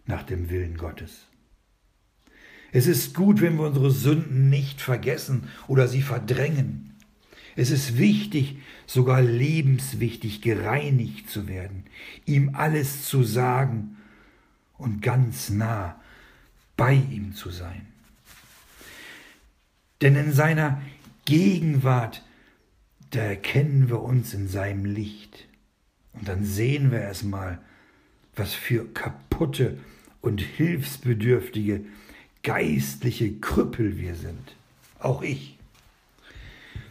nach 0.06 0.22
dem 0.22 0.50
Willen 0.50 0.76
Gottes. 0.76 1.26
Es 2.72 2.86
ist 2.86 3.14
gut, 3.14 3.42
wenn 3.42 3.56
wir 3.56 3.66
unsere 3.66 3.90
Sünden 3.90 4.48
nicht 4.48 4.80
vergessen 4.80 5.48
oder 5.68 5.88
sie 5.88 6.00
verdrängen. 6.00 6.94
Es 7.54 7.70
ist 7.70 7.98
wichtig, 7.98 8.56
sogar 8.86 9.20
lebenswichtig, 9.20 10.40
gereinigt 10.40 11.28
zu 11.28 11.48
werden, 11.48 11.84
ihm 12.24 12.54
alles 12.54 13.04
zu 13.04 13.22
sagen 13.22 13.98
und 14.78 15.02
ganz 15.02 15.50
nah 15.50 16.00
bei 16.76 16.94
ihm 16.94 17.34
zu 17.34 17.50
sein. 17.50 17.86
Denn 20.00 20.16
in 20.16 20.32
seiner 20.32 20.82
Gegenwart, 21.24 22.22
da 23.10 23.20
erkennen 23.20 23.88
wir 23.88 24.02
uns 24.02 24.34
in 24.34 24.48
seinem 24.48 24.84
Licht. 24.84 25.46
Und 26.12 26.28
dann 26.28 26.44
sehen 26.44 26.90
wir 26.90 27.00
erstmal, 27.00 27.60
was 28.34 28.52
für 28.54 28.84
kaputte 28.92 29.78
und 30.20 30.40
hilfsbedürftige 30.40 31.84
geistliche 32.42 33.32
Krüppel 33.34 33.98
wir 33.98 34.16
sind. 34.16 34.56
Auch 34.98 35.22
ich. 35.22 35.58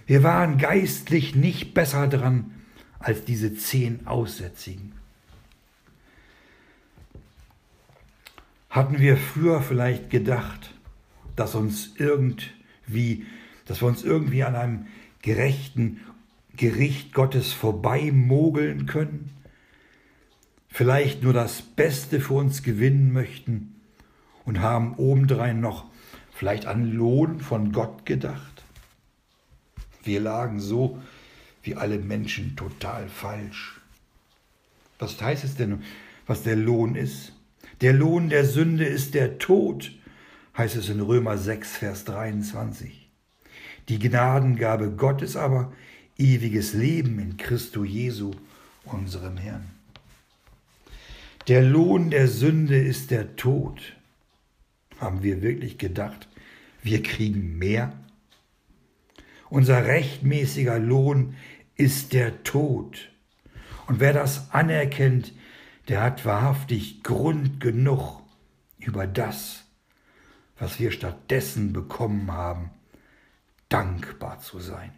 Wir 0.05 0.23
waren 0.23 0.57
geistlich 0.57 1.35
nicht 1.35 1.73
besser 1.73 2.07
dran 2.07 2.51
als 2.99 3.25
diese 3.25 3.55
zehn 3.55 4.07
Aussätzigen. 4.07 4.93
Hatten 8.71 8.99
wir 8.99 9.17
früher 9.17 9.61
vielleicht 9.61 10.09
gedacht, 10.09 10.73
dass 11.35 11.55
uns 11.55 11.91
irgendwie, 11.97 13.25
dass 13.65 13.81
wir 13.81 13.89
uns 13.89 14.01
irgendwie 14.01 14.45
an 14.45 14.55
einem 14.55 14.87
gerechten 15.21 15.99
Gericht 16.55 17.13
Gottes 17.13 17.51
vorbeimogeln 17.51 18.85
können? 18.85 19.29
Vielleicht 20.69 21.21
nur 21.21 21.33
das 21.33 21.61
Beste 21.61 22.21
für 22.21 22.35
uns 22.35 22.63
gewinnen 22.63 23.11
möchten 23.11 23.75
und 24.45 24.61
haben 24.61 24.95
obendrein 24.95 25.59
noch 25.59 25.83
vielleicht 26.31 26.65
an 26.65 26.93
Lohn 26.93 27.41
von 27.41 27.73
Gott 27.73 28.05
gedacht? 28.05 28.63
Wir 30.01 30.21
lagen 30.21 30.61
so 30.61 30.97
wie 31.61 31.75
alle 31.75 31.99
Menschen 31.99 32.55
total 32.55 33.09
falsch. 33.09 33.81
Was 34.97 35.21
heißt 35.21 35.43
es 35.43 35.55
denn, 35.55 35.83
was 36.25 36.43
der 36.43 36.55
Lohn 36.55 36.95
ist? 36.95 37.33
Der 37.81 37.93
Lohn 37.93 38.29
der 38.29 38.45
Sünde 38.45 38.85
ist 38.85 39.15
der 39.15 39.39
Tod, 39.39 39.91
heißt 40.55 40.75
es 40.75 40.89
in 40.89 41.01
Römer 41.01 41.39
6, 41.39 41.77
Vers 41.77 42.05
23. 42.05 43.09
Die 43.89 43.97
Gnadengabe 43.97 44.91
Gottes 44.91 45.35
aber 45.35 45.73
ewiges 46.15 46.73
Leben 46.73 47.17
in 47.17 47.37
Christo 47.37 47.83
Jesu, 47.83 48.33
unserem 48.85 49.37
Herrn. 49.37 49.65
Der 51.47 51.63
Lohn 51.63 52.11
der 52.11 52.27
Sünde 52.27 52.77
ist 52.77 53.09
der 53.09 53.35
Tod. 53.35 53.81
Haben 54.99 55.23
wir 55.23 55.41
wirklich 55.41 55.79
gedacht, 55.79 56.27
wir 56.83 57.01
kriegen 57.01 57.57
mehr? 57.57 57.93
Unser 59.49 59.85
rechtmäßiger 59.85 60.77
Lohn 60.77 61.33
ist 61.77 62.13
der 62.13 62.43
Tod. 62.43 63.09
Und 63.87 63.99
wer 63.99 64.13
das 64.13 64.51
anerkennt, 64.51 65.33
der 65.91 66.03
hat 66.03 66.23
wahrhaftig 66.23 67.03
Grund 67.03 67.59
genug, 67.59 68.21
über 68.77 69.07
das, 69.07 69.65
was 70.57 70.79
wir 70.79 70.89
stattdessen 70.89 71.73
bekommen 71.73 72.31
haben, 72.31 72.69
dankbar 73.67 74.39
zu 74.39 74.59
sein. 74.59 74.93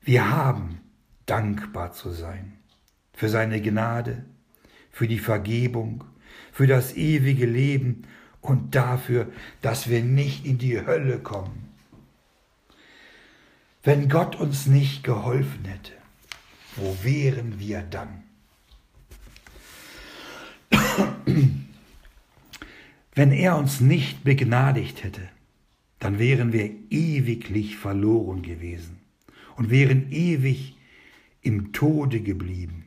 Wir 0.00 0.30
haben 0.30 0.80
dankbar 1.26 1.92
zu 1.92 2.10
sein 2.12 2.56
für 3.14 3.28
seine 3.28 3.60
Gnade, 3.60 4.24
für 4.92 5.08
die 5.08 5.18
Vergebung, 5.18 6.04
für 6.52 6.68
das 6.68 6.94
ewige 6.94 7.46
Leben 7.46 8.06
und 8.40 8.76
dafür, 8.76 9.26
dass 9.60 9.88
wir 9.88 10.04
nicht 10.04 10.46
in 10.46 10.58
die 10.58 10.86
Hölle 10.86 11.18
kommen. 11.18 11.68
Wenn 13.82 14.08
Gott 14.08 14.36
uns 14.36 14.66
nicht 14.66 15.02
geholfen 15.02 15.64
hätte, 15.64 15.99
wo 16.76 16.96
wären 17.02 17.58
wir 17.58 17.82
dann? 17.82 18.22
Wenn 23.14 23.32
er 23.32 23.56
uns 23.56 23.80
nicht 23.80 24.24
begnadigt 24.24 25.02
hätte, 25.04 25.28
dann 25.98 26.18
wären 26.18 26.52
wir 26.52 26.70
ewiglich 26.90 27.76
verloren 27.76 28.42
gewesen 28.42 28.98
und 29.56 29.70
wären 29.70 30.10
ewig 30.10 30.76
im 31.42 31.72
Tode 31.72 32.20
geblieben. 32.20 32.86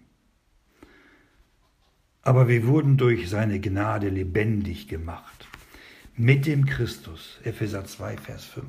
Aber 2.23 2.47
wir 2.47 2.65
wurden 2.65 2.97
durch 2.97 3.29
seine 3.29 3.59
Gnade 3.59 4.09
lebendig 4.09 4.87
gemacht. 4.87 5.47
Mit 6.15 6.45
dem 6.45 6.65
Christus. 6.65 7.39
Epheser 7.43 7.85
2, 7.85 8.17
Vers 8.17 8.45
5. 8.45 8.65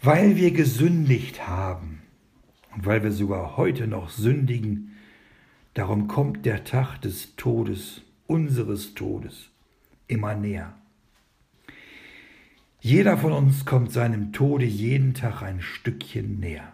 Weil 0.00 0.36
wir 0.36 0.52
gesündigt 0.52 1.46
haben 1.46 1.95
und 2.76 2.84
weil 2.84 3.02
wir 3.02 3.10
sogar 3.10 3.56
heute 3.56 3.86
noch 3.86 4.10
sündigen, 4.10 4.96
darum 5.74 6.08
kommt 6.08 6.44
der 6.44 6.64
Tag 6.64 7.00
des 7.00 7.34
Todes, 7.36 8.02
unseres 8.26 8.94
Todes, 8.94 9.48
immer 10.08 10.34
näher. 10.34 10.74
Jeder 12.80 13.16
von 13.16 13.32
uns 13.32 13.64
kommt 13.64 13.92
seinem 13.92 14.32
Tode 14.32 14.66
jeden 14.66 15.14
Tag 15.14 15.42
ein 15.42 15.62
Stückchen 15.62 16.38
näher. 16.38 16.72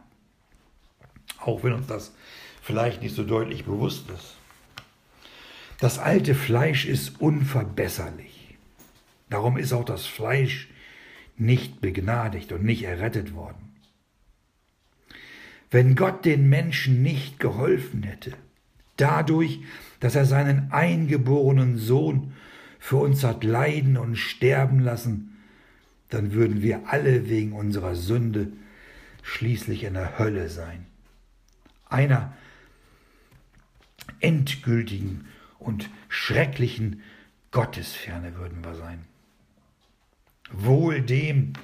Auch 1.38 1.62
wenn 1.62 1.72
uns 1.72 1.86
das 1.86 2.14
vielleicht 2.62 3.00
nicht 3.00 3.14
so 3.14 3.24
deutlich 3.24 3.64
bewusst 3.64 4.10
ist. 4.10 4.36
Das 5.78 5.98
alte 5.98 6.34
Fleisch 6.34 6.84
ist 6.84 7.20
unverbesserlich. 7.20 8.56
Darum 9.30 9.56
ist 9.56 9.72
auch 9.72 9.84
das 9.84 10.04
Fleisch 10.06 10.68
nicht 11.36 11.80
begnadigt 11.80 12.52
und 12.52 12.64
nicht 12.64 12.82
errettet 12.82 13.34
worden. 13.34 13.71
Wenn 15.72 15.96
Gott 15.96 16.26
den 16.26 16.50
Menschen 16.50 17.02
nicht 17.02 17.40
geholfen 17.40 18.02
hätte, 18.02 18.34
dadurch, 18.98 19.60
dass 20.00 20.14
er 20.14 20.26
seinen 20.26 20.70
eingeborenen 20.70 21.78
Sohn 21.78 22.34
für 22.78 22.96
uns 22.96 23.24
hat 23.24 23.42
leiden 23.42 23.96
und 23.96 24.16
sterben 24.16 24.80
lassen, 24.80 25.38
dann 26.10 26.34
würden 26.34 26.60
wir 26.60 26.88
alle 26.88 27.30
wegen 27.30 27.54
unserer 27.54 27.94
Sünde 27.94 28.52
schließlich 29.22 29.84
in 29.84 29.94
der 29.94 30.18
Hölle 30.18 30.50
sein. 30.50 30.84
Einer 31.88 32.36
endgültigen 34.20 35.26
und 35.58 35.88
schrecklichen 36.10 37.00
Gottesferne 37.50 38.36
würden 38.36 38.62
wir 38.62 38.74
sein. 38.74 39.04
Wohl 40.50 41.00
dem, 41.00 41.54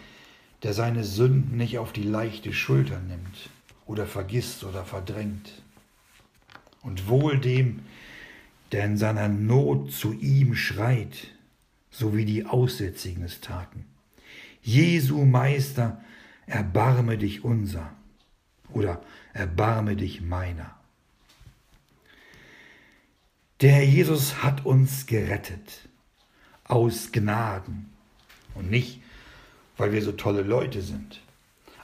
der 0.62 0.72
seine 0.72 1.04
Sünden 1.04 1.58
nicht 1.58 1.76
auf 1.76 1.92
die 1.92 2.04
leichte 2.04 2.54
Schulter 2.54 3.00
nimmt 3.00 3.50
oder 3.88 4.06
vergisst 4.06 4.62
oder 4.62 4.84
verdrängt. 4.84 5.50
Und 6.82 7.08
wohl 7.08 7.38
dem, 7.38 7.80
der 8.70 8.84
in 8.84 8.96
seiner 8.96 9.28
Not 9.28 9.90
zu 9.90 10.12
ihm 10.12 10.54
schreit, 10.54 11.28
so 11.90 12.16
wie 12.16 12.24
die 12.24 12.44
Aussätzigen 12.44 13.24
es 13.24 13.40
taten. 13.40 13.86
Jesu 14.62 15.24
Meister, 15.24 16.00
erbarme 16.46 17.18
dich 17.18 17.44
unser 17.44 17.92
oder 18.70 19.02
erbarme 19.32 19.96
dich 19.96 20.20
meiner. 20.20 20.76
Der 23.60 23.72
Herr 23.72 23.84
Jesus 23.84 24.42
hat 24.42 24.64
uns 24.64 25.06
gerettet 25.06 25.88
aus 26.64 27.10
Gnaden 27.10 27.90
und 28.54 28.70
nicht, 28.70 29.00
weil 29.76 29.92
wir 29.92 30.02
so 30.02 30.12
tolle 30.12 30.42
Leute 30.42 30.82
sind. 30.82 31.20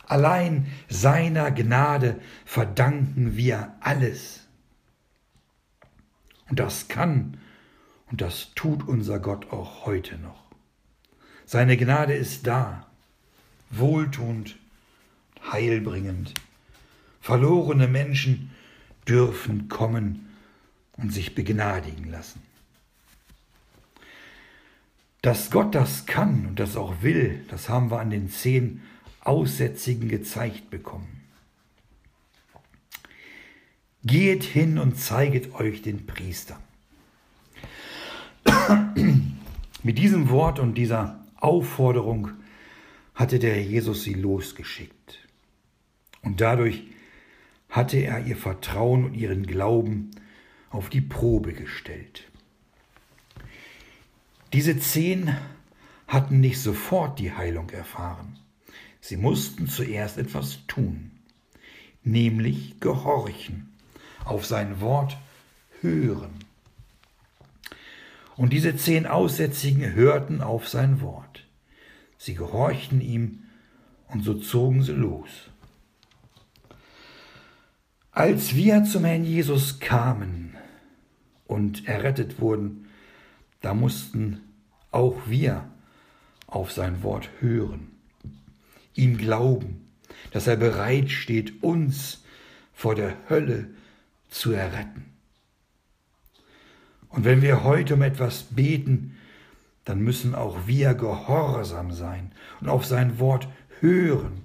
Allein 0.06 0.66
seiner 0.88 1.50
Gnade 1.50 2.20
verdanken 2.44 3.36
wir 3.36 3.74
alles. 3.80 4.46
Und 6.48 6.60
das 6.60 6.88
kann 6.88 7.38
und 8.10 8.20
das 8.20 8.52
tut 8.54 8.86
unser 8.86 9.18
Gott 9.18 9.50
auch 9.52 9.86
heute 9.86 10.18
noch. 10.18 10.44
Seine 11.46 11.76
Gnade 11.76 12.14
ist 12.14 12.46
da, 12.46 12.86
wohltuend, 13.70 14.56
heilbringend. 15.50 16.34
Verlorene 17.20 17.88
Menschen 17.88 18.50
dürfen 19.08 19.68
kommen 19.68 20.28
und 20.96 21.12
sich 21.12 21.34
begnadigen 21.34 22.10
lassen. 22.10 22.42
Dass 25.22 25.50
Gott 25.50 25.74
das 25.74 26.06
kann 26.06 26.46
und 26.46 26.60
das 26.60 26.76
auch 26.76 27.02
will, 27.02 27.44
das 27.48 27.68
haben 27.68 27.90
wir 27.90 27.98
an 27.98 28.10
den 28.10 28.28
zehn 28.28 28.82
Aussätzigen 29.24 30.08
gezeigt 30.08 30.70
bekommen. 30.70 31.22
Geht 34.04 34.44
hin 34.44 34.78
und 34.78 34.98
zeiget 34.98 35.54
euch 35.54 35.82
den 35.82 36.06
Priester. 36.06 36.60
Mit 39.82 39.98
diesem 39.98 40.28
Wort 40.30 40.58
und 40.58 40.74
dieser 40.74 41.24
Aufforderung 41.36 42.30
hatte 43.14 43.38
der 43.38 43.62
Jesus 43.62 44.02
sie 44.02 44.14
losgeschickt. 44.14 45.18
Und 46.22 46.40
dadurch 46.40 46.84
hatte 47.68 47.98
er 47.98 48.24
ihr 48.26 48.36
Vertrauen 48.36 49.04
und 49.04 49.14
ihren 49.14 49.46
Glauben 49.46 50.10
auf 50.70 50.88
die 50.88 51.00
Probe 51.00 51.52
gestellt. 51.52 52.24
Diese 54.52 54.78
zehn 54.78 55.36
hatten 56.06 56.40
nicht 56.40 56.60
sofort 56.60 57.18
die 57.18 57.32
Heilung 57.32 57.70
erfahren. 57.70 58.38
Sie 59.06 59.18
mussten 59.18 59.68
zuerst 59.68 60.16
etwas 60.16 60.60
tun, 60.66 61.10
nämlich 62.04 62.80
gehorchen, 62.80 63.74
auf 64.24 64.46
sein 64.46 64.80
Wort 64.80 65.18
hören. 65.82 66.30
Und 68.34 68.54
diese 68.54 68.74
zehn 68.78 69.06
Aussätzigen 69.06 69.92
hörten 69.92 70.40
auf 70.40 70.70
sein 70.70 71.02
Wort. 71.02 71.46
Sie 72.16 72.34
gehorchten 72.34 73.02
ihm 73.02 73.42
und 74.08 74.24
so 74.24 74.32
zogen 74.32 74.82
sie 74.82 74.92
los. 74.92 75.28
Als 78.10 78.54
wir 78.54 78.84
zum 78.84 79.04
Herrn 79.04 79.26
Jesus 79.26 79.80
kamen 79.80 80.56
und 81.46 81.86
errettet 81.86 82.40
wurden, 82.40 82.88
da 83.60 83.74
mussten 83.74 84.40
auch 84.92 85.26
wir 85.26 85.68
auf 86.46 86.72
sein 86.72 87.02
Wort 87.02 87.28
hören, 87.40 87.93
ihm 88.94 89.18
glauben, 89.18 89.88
dass 90.30 90.46
er 90.46 90.56
bereit 90.56 91.10
steht, 91.10 91.62
uns 91.62 92.22
vor 92.72 92.94
der 92.94 93.16
Hölle 93.28 93.68
zu 94.30 94.52
erretten. 94.52 95.04
Und 97.08 97.24
wenn 97.24 97.42
wir 97.42 97.62
heute 97.62 97.94
um 97.94 98.02
etwas 98.02 98.42
beten, 98.42 99.16
dann 99.84 100.00
müssen 100.00 100.34
auch 100.34 100.66
wir 100.66 100.94
gehorsam 100.94 101.92
sein 101.92 102.32
und 102.60 102.68
auf 102.68 102.84
sein 102.84 103.18
Wort 103.18 103.46
hören. 103.80 104.42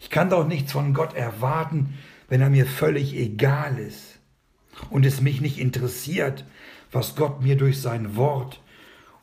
Ich 0.00 0.10
kann 0.10 0.30
doch 0.30 0.46
nichts 0.46 0.72
von 0.72 0.94
Gott 0.94 1.14
erwarten, 1.14 1.94
wenn 2.28 2.40
er 2.40 2.50
mir 2.50 2.66
völlig 2.66 3.14
egal 3.14 3.78
ist 3.78 4.18
und 4.90 5.04
es 5.04 5.20
mich 5.20 5.40
nicht 5.40 5.58
interessiert, 5.58 6.44
was 6.92 7.16
Gott 7.16 7.42
mir 7.42 7.56
durch 7.56 7.80
sein 7.80 8.16
Wort 8.16 8.60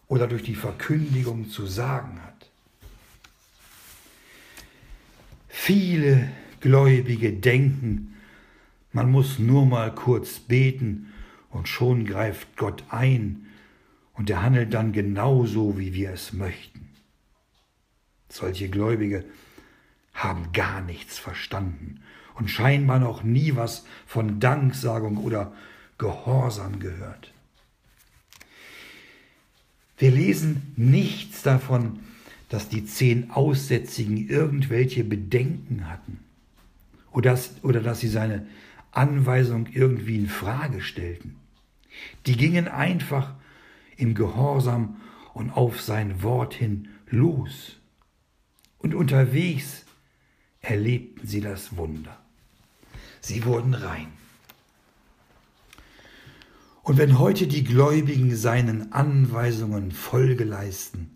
oder 0.08 0.28
durch 0.28 0.43
die 0.43 0.56
Verkündigung 0.56 1.49
zu 1.49 1.65
sagen 1.65 2.19
hat. 2.23 2.35
Viele 5.58 6.30
Gläubige 6.60 7.34
denken, 7.34 8.13
man 8.91 9.10
muss 9.10 9.39
nur 9.39 9.65
mal 9.65 9.96
kurz 9.96 10.38
beten 10.38 11.12
und 11.50 11.68
schon 11.68 12.06
greift 12.06 12.56
Gott 12.56 12.84
ein 12.89 13.48
und 14.13 14.30
er 14.30 14.44
handelt 14.44 14.76
dann 14.76 14.91
genauso, 14.91 15.80
wie 15.80 15.94
wir 15.94 16.12
es 16.12 16.34
möchten. 16.34 16.89
Solche 18.30 18.70
Gläubige 18.70 19.26
haben 20.13 20.52
gar 20.52 20.82
nichts 20.82 21.18
verstanden 21.18 22.02
und 22.36 22.52
scheinbar 22.52 23.00
noch 23.00 23.24
nie 23.24 23.56
was 23.56 23.86
von 24.06 24.39
Danksagung 24.39 25.18
oder 25.18 25.52
Gehorsam 25.98 26.80
gehört. 26.80 27.34
Wir 29.98 30.12
lesen 30.12 30.74
nichts 30.76 31.41
davon, 31.41 32.02
dass 32.49 32.69
die 32.69 32.86
zehn 32.86 33.31
Aussätzigen 33.31 34.29
irgendwelche 34.29 35.03
Bedenken 35.03 35.89
hatten 35.89 36.19
oder 37.12 37.31
dass, 37.31 37.63
oder 37.63 37.81
dass 37.81 37.99
sie 38.01 38.08
seine 38.08 38.45
Anweisung 38.91 39.67
irgendwie 39.71 40.17
in 40.17 40.27
Frage 40.27 40.81
stellten. 40.81 41.36
Die 42.25 42.38
gingen 42.38 42.67
einfach 42.67 43.34
im 43.97 44.13
Gehorsam 44.13 45.01
und 45.34 45.51
auf 45.51 45.81
sein 45.81 46.21
Wort 46.23 46.53
hin 46.53 46.89
los. 47.10 47.77
Und 48.79 48.93
unterwegs 48.93 49.86
erlebten 50.62 51.25
sie 51.27 51.41
das 51.41 51.77
Wunder. 51.77 52.17
Sie 53.21 53.45
wurden 53.45 53.73
rein. 53.73 54.08
Und 56.84 56.97
wenn 56.97 57.17
heute 57.17 57.47
die 57.47 57.63
Gläubigen 57.63 58.36
seinen 58.36 58.91
Anweisungen 58.93 59.91
Folge 59.91 60.43
leisten, 60.43 61.14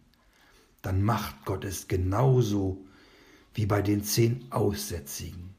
dann 0.81 1.03
macht 1.03 1.45
Gott 1.45 1.65
es 1.65 1.87
genauso 1.87 2.85
wie 3.53 3.65
bei 3.65 3.81
den 3.81 4.03
zehn 4.03 4.45
Aussätzigen. 4.51 5.49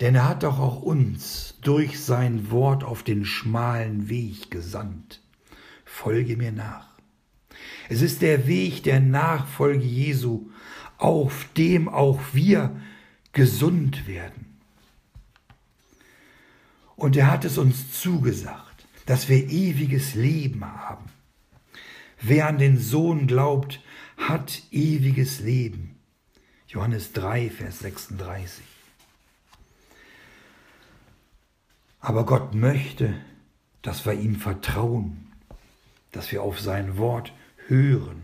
Denn 0.00 0.14
er 0.14 0.28
hat 0.28 0.42
doch 0.44 0.58
auch 0.58 0.80
uns 0.80 1.56
durch 1.60 2.00
sein 2.00 2.50
Wort 2.50 2.84
auf 2.84 3.02
den 3.02 3.26
schmalen 3.26 4.08
Weg 4.08 4.50
gesandt. 4.50 5.20
Folge 5.84 6.36
mir 6.36 6.52
nach. 6.52 6.88
Es 7.90 8.00
ist 8.00 8.22
der 8.22 8.46
Weg 8.46 8.82
der 8.84 9.00
Nachfolge 9.00 9.84
Jesu, 9.84 10.48
auf 10.96 11.46
dem 11.56 11.88
auch 11.88 12.20
wir 12.32 12.74
gesund 13.32 14.06
werden. 14.06 14.58
Und 16.96 17.16
er 17.16 17.30
hat 17.30 17.44
es 17.44 17.58
uns 17.58 18.00
zugesagt, 18.00 18.86
dass 19.06 19.28
wir 19.28 19.48
ewiges 19.50 20.14
Leben 20.14 20.64
haben. 20.64 21.06
Wer 22.20 22.48
an 22.48 22.58
den 22.58 22.78
Sohn 22.78 23.26
glaubt, 23.26 23.80
hat 24.16 24.62
ewiges 24.70 25.40
Leben. 25.40 25.96
Johannes 26.68 27.12
3, 27.12 27.50
Vers 27.50 27.80
36. 27.80 28.62
Aber 32.00 32.24
Gott 32.26 32.54
möchte, 32.54 33.14
dass 33.82 34.04
wir 34.04 34.12
ihm 34.12 34.36
vertrauen, 34.36 35.32
dass 36.12 36.30
wir 36.32 36.42
auf 36.42 36.60
sein 36.60 36.98
Wort 36.98 37.32
hören. 37.66 38.22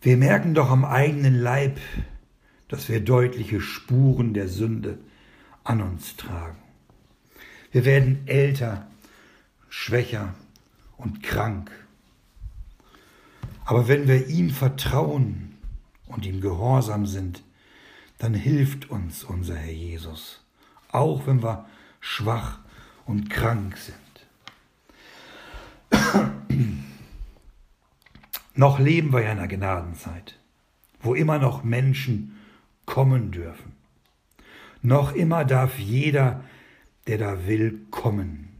Wir 0.00 0.16
merken 0.16 0.54
doch 0.54 0.70
am 0.70 0.84
eigenen 0.84 1.34
Leib, 1.34 1.78
dass 2.68 2.88
wir 2.88 3.00
deutliche 3.00 3.60
Spuren 3.60 4.34
der 4.34 4.48
Sünde 4.48 4.98
an 5.62 5.80
uns 5.80 6.16
tragen. 6.16 6.58
Wir 7.72 7.84
werden 7.84 8.26
älter, 8.26 8.86
schwächer 9.68 10.34
und 10.96 11.22
krank. 11.22 11.70
Aber 13.64 13.88
wenn 13.88 14.06
wir 14.08 14.26
ihm 14.28 14.50
vertrauen 14.50 15.56
und 16.06 16.26
ihm 16.26 16.40
gehorsam 16.40 17.06
sind, 17.06 17.42
dann 18.18 18.34
hilft 18.34 18.90
uns 18.90 19.24
unser 19.24 19.56
Herr 19.56 19.72
Jesus, 19.72 20.42
auch 20.90 21.26
wenn 21.26 21.42
wir 21.42 21.66
schwach 22.00 22.58
und 23.06 23.30
krank 23.30 23.76
sind. 23.76 23.96
noch 28.54 28.78
leben 28.78 29.12
wir 29.12 29.22
ja 29.22 29.32
in 29.32 29.38
einer 29.38 29.48
Gnadenzeit, 29.48 30.38
wo 31.00 31.14
immer 31.14 31.38
noch 31.38 31.64
Menschen 31.64 32.38
kommen 32.86 33.30
dürfen. 33.30 33.72
Noch 34.82 35.14
immer 35.14 35.44
darf 35.44 35.78
jeder, 35.78 36.44
der 37.06 37.18
da 37.18 37.46
will, 37.46 37.86
kommen. 37.90 38.50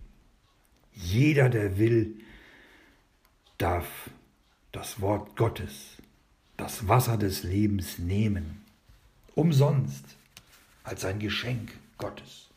Jeder, 0.95 1.51
der 1.51 1.79
will, 1.79 2.17
darf 3.65 4.11
das 4.73 5.01
Wort 5.01 5.37
Gottes, 5.37 5.97
das 6.59 6.87
Wasser 6.87 7.17
des 7.17 7.45
Lebens 7.45 7.99
nehmen. 7.99 8.63
Umsonst, 9.35 10.05
als 10.83 11.07
ein 11.07 11.19
Geschenk 11.19 11.73
Gottes. 11.97 12.51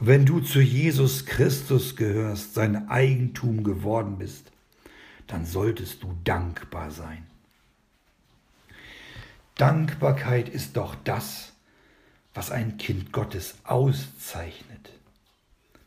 Wenn 0.00 0.26
du 0.26 0.40
zu 0.40 0.60
Jesus 0.60 1.26
Christus 1.26 1.94
gehörst, 1.94 2.54
sein 2.54 2.88
Eigentum 2.88 3.62
geworden 3.62 4.18
bist, 4.18 4.50
dann 5.28 5.46
solltest 5.46 6.02
du 6.02 6.18
dankbar 6.24 6.90
sein. 6.90 7.24
Dankbarkeit 9.54 10.48
ist 10.48 10.76
doch 10.76 10.96
das, 11.04 11.52
was 12.34 12.50
ein 12.50 12.78
Kind 12.78 13.12
Gottes 13.12 13.54
auszeichnet. 13.62 14.90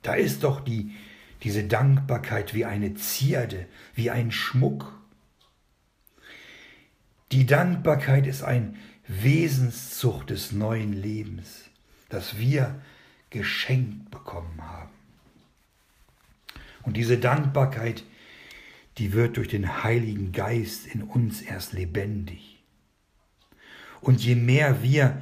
Da 0.01 0.13
ist 0.13 0.43
doch 0.45 0.61
die, 0.61 0.95
diese 1.43 1.63
Dankbarkeit 1.63 2.53
wie 2.53 2.65
eine 2.65 2.95
Zierde, 2.95 3.65
wie 3.95 4.09
ein 4.09 4.31
Schmuck. 4.31 4.99
Die 7.31 7.45
Dankbarkeit 7.45 8.27
ist 8.27 8.43
ein 8.43 8.77
Wesenszucht 9.07 10.29
des 10.29 10.51
neuen 10.51 10.93
Lebens, 10.93 11.65
das 12.09 12.37
wir 12.37 12.81
geschenkt 13.29 14.11
bekommen 14.11 14.61
haben. 14.61 14.89
Und 16.83 16.97
diese 16.97 17.17
Dankbarkeit, 17.17 18.03
die 18.97 19.13
wird 19.13 19.37
durch 19.37 19.47
den 19.47 19.83
Heiligen 19.83 20.31
Geist 20.31 20.87
in 20.87 21.03
uns 21.03 21.41
erst 21.41 21.73
lebendig. 21.73 22.63
Und 24.01 24.23
je 24.23 24.35
mehr 24.35 24.81
wir 24.81 25.21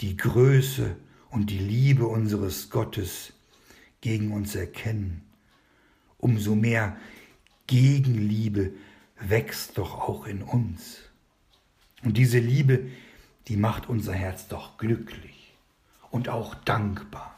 die 0.00 0.16
Größe 0.16 0.96
und 1.30 1.50
die 1.50 1.58
Liebe 1.58 2.06
unseres 2.06 2.70
Gottes 2.70 3.32
gegen 4.00 4.32
uns 4.32 4.54
erkennen, 4.54 5.22
umso 6.20 6.54
mehr 6.54 6.96
Gegenliebe 7.66 8.72
wächst 9.20 9.78
doch 9.78 10.00
auch 10.00 10.26
in 10.26 10.42
uns. 10.42 10.98
Und 12.02 12.16
diese 12.16 12.38
Liebe, 12.38 12.86
die 13.48 13.56
macht 13.56 13.88
unser 13.88 14.14
Herz 14.14 14.48
doch 14.48 14.78
glücklich 14.78 15.52
und 16.10 16.28
auch 16.28 16.54
dankbar. 16.54 17.34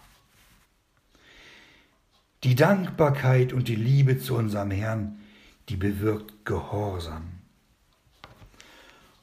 Die 2.45 2.55
Dankbarkeit 2.55 3.53
und 3.53 3.69
die 3.69 3.77
Liebe 3.77 4.19
zu 4.19 4.35
unserem 4.37 4.71
Herrn, 4.71 5.21
die 5.69 5.77
bewirkt 5.77 6.45
Gehorsam. 6.45 7.23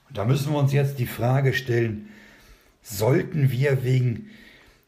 Und 0.08 0.18
da 0.18 0.26
müssen 0.26 0.54
wir 0.54 0.60
uns 0.60 0.72
jetzt 0.72 1.00
die 1.00 1.08
Frage 1.08 1.54
stellen, 1.54 2.10
sollten 2.82 3.52
wir 3.52 3.84
wegen 3.84 4.30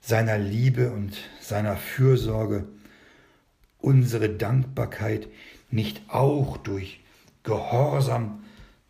seiner 0.01 0.37
Liebe 0.37 0.91
und 0.91 1.17
seiner 1.41 1.75
Fürsorge 1.75 2.67
unsere 3.81 4.29
Dankbarkeit 4.29 5.27
nicht 5.69 6.01
auch 6.07 6.57
durch 6.57 6.99
Gehorsam 7.43 8.43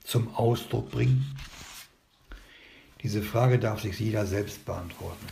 zum 0.04 0.34
Ausdruck 0.36 0.92
bringen? 0.92 1.36
Diese 3.04 3.22
Frage 3.22 3.58
darf 3.58 3.82
sich 3.82 4.00
jeder 4.00 4.26
selbst 4.26 4.66
beantworten. 4.66 5.26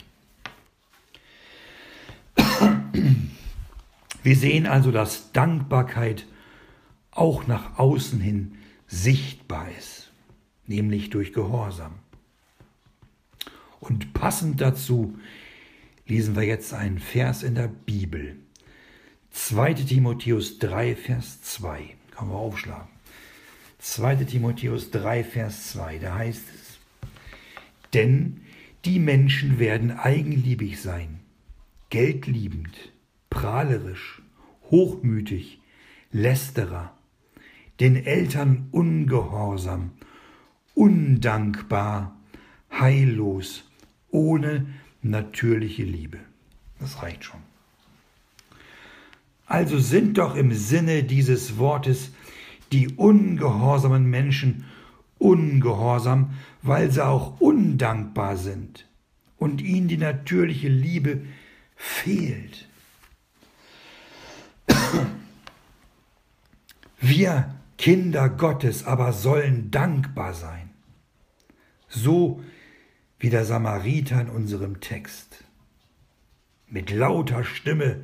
Wir 4.24 4.36
sehen 4.36 4.68
also, 4.68 4.92
dass 4.92 5.32
Dankbarkeit 5.32 6.26
auch 7.12 7.48
nach 7.48 7.78
außen 7.78 8.20
hin 8.20 8.58
sichtbar 8.88 9.68
ist, 9.78 10.12
nämlich 10.68 11.10
durch 11.10 11.32
Gehorsam. 11.34 12.00
Und 13.80 14.14
passend 14.14 14.62
dazu 14.62 15.18
lesen 16.06 16.36
wir 16.36 16.44
jetzt 16.44 16.74
einen 16.74 17.00
Vers 17.00 17.44
in 17.44 17.56
der 17.56 17.68
Bibel. 17.68 18.36
2 19.32 19.74
Timotheus 19.74 20.60
3, 20.60 20.96
Vers 20.96 21.42
2. 21.42 21.96
Kann 22.12 22.28
man 22.28 22.38
aufschlagen. 22.38 22.88
2 23.80 24.16
Timotheus 24.26 24.92
3, 24.92 25.24
Vers 25.24 25.70
2. 25.72 26.00
Da 26.00 26.16
heißt 26.16 26.44
es, 26.56 26.80
denn 27.94 28.42
die 28.86 29.00
Menschen 29.00 29.60
werden 29.60 29.92
eigenliebig 29.92 30.82
sein, 30.82 31.20
geldliebend, 31.90 32.92
prahlerisch, 33.30 34.22
hochmütig, 34.70 35.60
lästerer, 36.12 36.98
den 37.80 37.96
Eltern 37.96 38.68
ungehorsam, 38.72 39.92
undankbar, 40.76 42.18
heillos, 42.72 43.70
ohne 44.12 44.68
natürliche 45.02 45.84
Liebe. 45.84 46.20
Das 46.80 47.02
reicht 47.02 47.24
schon. 47.26 47.49
Also 49.50 49.80
sind 49.80 50.20
doch 50.20 50.36
im 50.36 50.54
Sinne 50.54 51.04
dieses 51.04 51.58
Wortes 51.58 52.12
die 52.72 52.88
ungehorsamen 52.88 54.06
Menschen 54.06 54.66
ungehorsam, 55.18 56.36
weil 56.62 56.92
sie 56.92 57.04
auch 57.04 57.42
undankbar 57.42 58.38
sind 58.38 58.88
und 59.38 59.60
ihnen 59.62 59.88
die 59.88 59.98
natürliche 59.98 60.68
Liebe 60.68 61.26
fehlt. 61.76 62.68
Wir 67.00 67.56
Kinder 67.80 68.30
Gottes 68.30 68.86
aber 68.86 69.14
sollen 69.14 69.72
dankbar 69.72 70.36
sein. 70.36 70.70
So 71.88 72.44
wie 73.18 73.32
der 73.32 73.46
Samariter 73.46 74.22
in 74.22 74.30
unserem 74.30 74.80
Text. 74.80 75.44
Mit 76.68 76.92
lauter 76.92 77.44
Stimme 77.44 78.02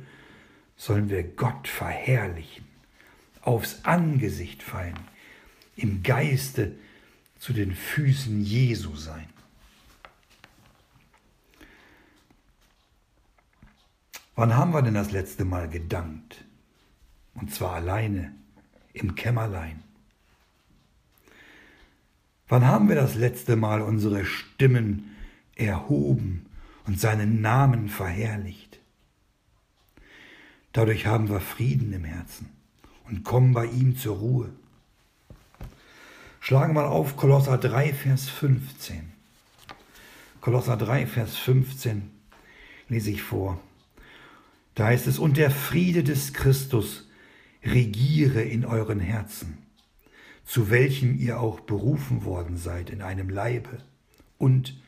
sollen 0.76 1.08
wir 1.08 1.22
Gott 1.22 1.68
verherrlichen, 1.68 2.64
aufs 3.42 3.84
Angesicht 3.84 4.62
fallen, 4.62 4.98
im 5.76 6.02
Geiste 6.02 6.72
zu 7.38 7.52
den 7.52 7.74
Füßen 7.74 8.42
Jesu 8.42 8.94
sein. 8.96 9.28
Wann 14.34 14.54
haben 14.54 14.72
wir 14.72 14.82
denn 14.82 14.94
das 14.94 15.12
letzte 15.12 15.44
Mal 15.44 15.68
gedankt? 15.68 16.44
Und 17.34 17.54
zwar 17.54 17.74
alleine 17.74 18.34
im 18.92 19.14
Kämmerlein. 19.14 19.82
Wann 22.48 22.64
haben 22.64 22.88
wir 22.88 22.96
das 22.96 23.14
letzte 23.14 23.56
Mal 23.56 23.80
unsere 23.80 24.24
Stimmen 24.24 25.16
erhoben 25.54 26.46
und 26.86 27.00
seinen 27.00 27.40
Namen 27.40 27.88
verherrlicht? 27.88 28.65
Dadurch 30.76 31.06
haben 31.06 31.30
wir 31.30 31.40
Frieden 31.40 31.94
im 31.94 32.04
Herzen 32.04 32.50
und 33.08 33.24
kommen 33.24 33.54
bei 33.54 33.64
ihm 33.64 33.96
zur 33.96 34.18
Ruhe. 34.18 34.50
Schlagen 36.38 36.74
wir 36.74 36.90
auf 36.90 37.16
Kolosser 37.16 37.56
3, 37.56 37.94
Vers 37.94 38.28
15. 38.28 39.10
Kolosser 40.42 40.76
3, 40.76 41.06
Vers 41.06 41.34
15 41.34 42.10
lese 42.90 43.10
ich 43.10 43.22
vor. 43.22 43.58
Da 44.74 44.88
heißt 44.88 45.06
es, 45.06 45.18
und 45.18 45.38
der 45.38 45.50
Friede 45.50 46.04
des 46.04 46.34
Christus 46.34 47.08
regiere 47.64 48.42
in 48.42 48.66
euren 48.66 49.00
Herzen, 49.00 49.56
zu 50.44 50.68
welchem 50.68 51.18
ihr 51.18 51.40
auch 51.40 51.60
berufen 51.60 52.26
worden 52.26 52.58
seid 52.58 52.90
in 52.90 53.00
einem 53.00 53.30
Leibe, 53.30 53.78
und 54.36 54.78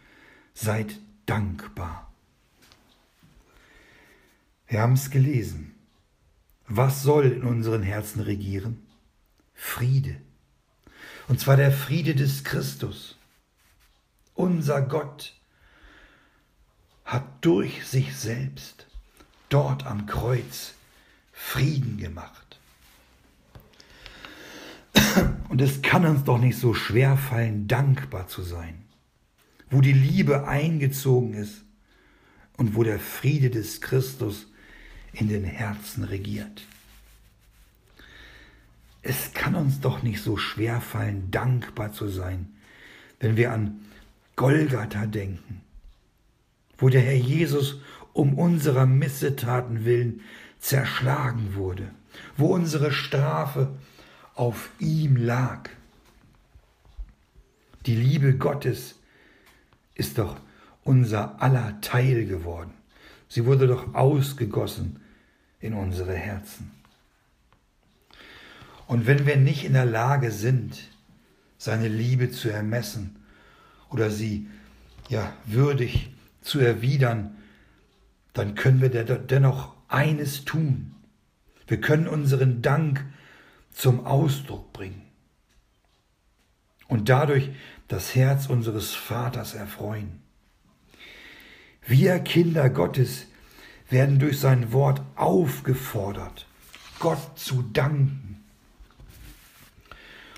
seid 0.52 1.00
dankbar. 1.24 2.12
Wir 4.66 4.82
haben 4.82 4.92
es 4.92 5.10
gelesen. 5.10 5.76
Was 6.68 7.02
soll 7.02 7.26
in 7.26 7.42
unseren 7.44 7.82
Herzen 7.82 8.20
regieren? 8.20 8.86
Friede. 9.54 10.16
Und 11.26 11.40
zwar 11.40 11.56
der 11.56 11.72
Friede 11.72 12.14
des 12.14 12.44
Christus. 12.44 13.16
Unser 14.34 14.82
Gott 14.82 15.34
hat 17.04 17.24
durch 17.40 17.86
sich 17.86 18.14
selbst 18.16 18.86
dort 19.48 19.86
am 19.86 20.06
Kreuz 20.06 20.74
Frieden 21.32 21.96
gemacht. 21.96 22.60
Und 25.48 25.62
es 25.62 25.80
kann 25.80 26.04
uns 26.04 26.24
doch 26.24 26.38
nicht 26.38 26.58
so 26.58 26.74
schwer 26.74 27.16
fallen, 27.16 27.66
dankbar 27.66 28.28
zu 28.28 28.42
sein, 28.42 28.84
wo 29.70 29.80
die 29.80 29.92
Liebe 29.92 30.46
eingezogen 30.46 31.32
ist 31.32 31.64
und 32.58 32.74
wo 32.74 32.82
der 32.82 33.00
Friede 33.00 33.48
des 33.48 33.80
Christus 33.80 34.48
in 35.12 35.28
den 35.28 35.44
Herzen 35.44 36.04
regiert. 36.04 36.62
Es 39.02 39.32
kann 39.32 39.54
uns 39.54 39.80
doch 39.80 40.02
nicht 40.02 40.22
so 40.22 40.36
schwer 40.36 40.80
fallen, 40.80 41.30
dankbar 41.30 41.92
zu 41.92 42.08
sein, 42.08 42.48
wenn 43.20 43.36
wir 43.36 43.52
an 43.52 43.80
Golgatha 44.36 45.06
denken, 45.06 45.62
wo 46.76 46.88
der 46.88 47.00
Herr 47.00 47.16
Jesus 47.16 47.80
um 48.12 48.34
unserer 48.34 48.86
Missetaten 48.86 49.84
willen 49.84 50.20
zerschlagen 50.58 51.54
wurde, 51.54 51.90
wo 52.36 52.54
unsere 52.54 52.92
Strafe 52.92 53.68
auf 54.34 54.70
ihm 54.78 55.16
lag. 55.16 55.70
Die 57.86 57.96
Liebe 57.96 58.36
Gottes 58.36 58.96
ist 59.94 60.18
doch 60.18 60.36
unser 60.84 61.40
aller 61.42 61.80
Teil 61.80 62.26
geworden. 62.26 62.74
Sie 63.28 63.44
wurde 63.44 63.66
doch 63.66 63.94
ausgegossen 63.94 65.00
in 65.60 65.74
unsere 65.74 66.14
Herzen. 66.14 66.70
Und 68.86 69.06
wenn 69.06 69.26
wir 69.26 69.36
nicht 69.36 69.64
in 69.64 69.74
der 69.74 69.84
Lage 69.84 70.30
sind, 70.30 70.88
seine 71.58 71.88
Liebe 71.88 72.30
zu 72.30 72.48
ermessen 72.48 73.16
oder 73.90 74.10
sie 74.10 74.48
ja 75.08 75.32
würdig 75.44 76.10
zu 76.40 76.60
erwidern, 76.60 77.36
dann 78.32 78.54
können 78.54 78.80
wir 78.80 78.88
dennoch 78.90 79.74
eines 79.88 80.44
tun. 80.44 80.94
Wir 81.66 81.80
können 81.80 82.08
unseren 82.08 82.62
Dank 82.62 83.04
zum 83.72 84.06
Ausdruck 84.06 84.72
bringen 84.72 85.02
und 86.86 87.08
dadurch 87.08 87.50
das 87.88 88.14
Herz 88.14 88.46
unseres 88.46 88.94
Vaters 88.94 89.54
erfreuen. 89.54 90.22
Wir 91.88 92.18
Kinder 92.18 92.68
Gottes 92.68 93.24
werden 93.88 94.18
durch 94.18 94.38
sein 94.38 94.72
Wort 94.72 95.00
aufgefordert, 95.16 96.46
Gott 96.98 97.38
zu 97.38 97.62
danken. 97.72 98.44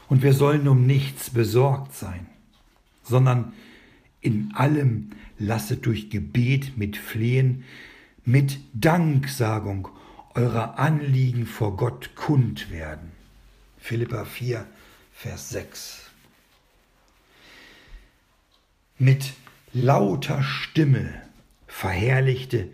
Und 0.09 0.23
wir 0.23 0.33
sollen 0.33 0.69
um 0.69 0.87
nichts 0.87 1.31
besorgt 1.31 1.93
sein, 1.97 2.27
sondern 3.03 3.53
in 4.21 4.53
allem 4.55 5.11
lasset 5.41 5.87
durch 5.87 6.09
Gebet 6.09 6.79
mit 6.79 6.97
Flehen, 6.97 7.65
mit 8.25 8.61
Danksagung 8.73 9.89
eurer 10.37 10.79
Anliegen 10.79 11.47
vor 11.47 11.77
Gott 11.77 12.15
kund 12.15 12.71
werden. 12.71 13.11
Philippa 13.81 14.25
4, 14.25 14.65
Vers 15.13 15.49
6. 15.49 16.11
Mit 18.99 19.33
lauter 19.73 20.45
Stimme 20.45 21.23
verherrlichte 21.81 22.69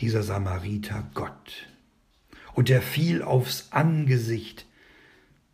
dieser 0.00 0.22
Samariter 0.22 1.10
Gott. 1.12 1.68
Und 2.54 2.70
er 2.70 2.80
fiel 2.80 3.20
aufs 3.20 3.68
Angesicht 3.70 4.64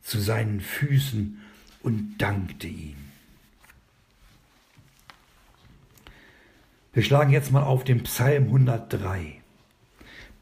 zu 0.03 0.21
seinen 0.21 0.61
Füßen 0.61 1.43
und 1.83 2.19
dankte 2.19 2.69
ihm. 2.69 2.95
Wir 6.93 7.03
schlagen 7.03 7.33
jetzt 7.33 7.51
mal 7.51 7.65
auf 7.65 7.83
den 7.83 8.05
Psalm 8.05 8.45
103. 8.45 9.41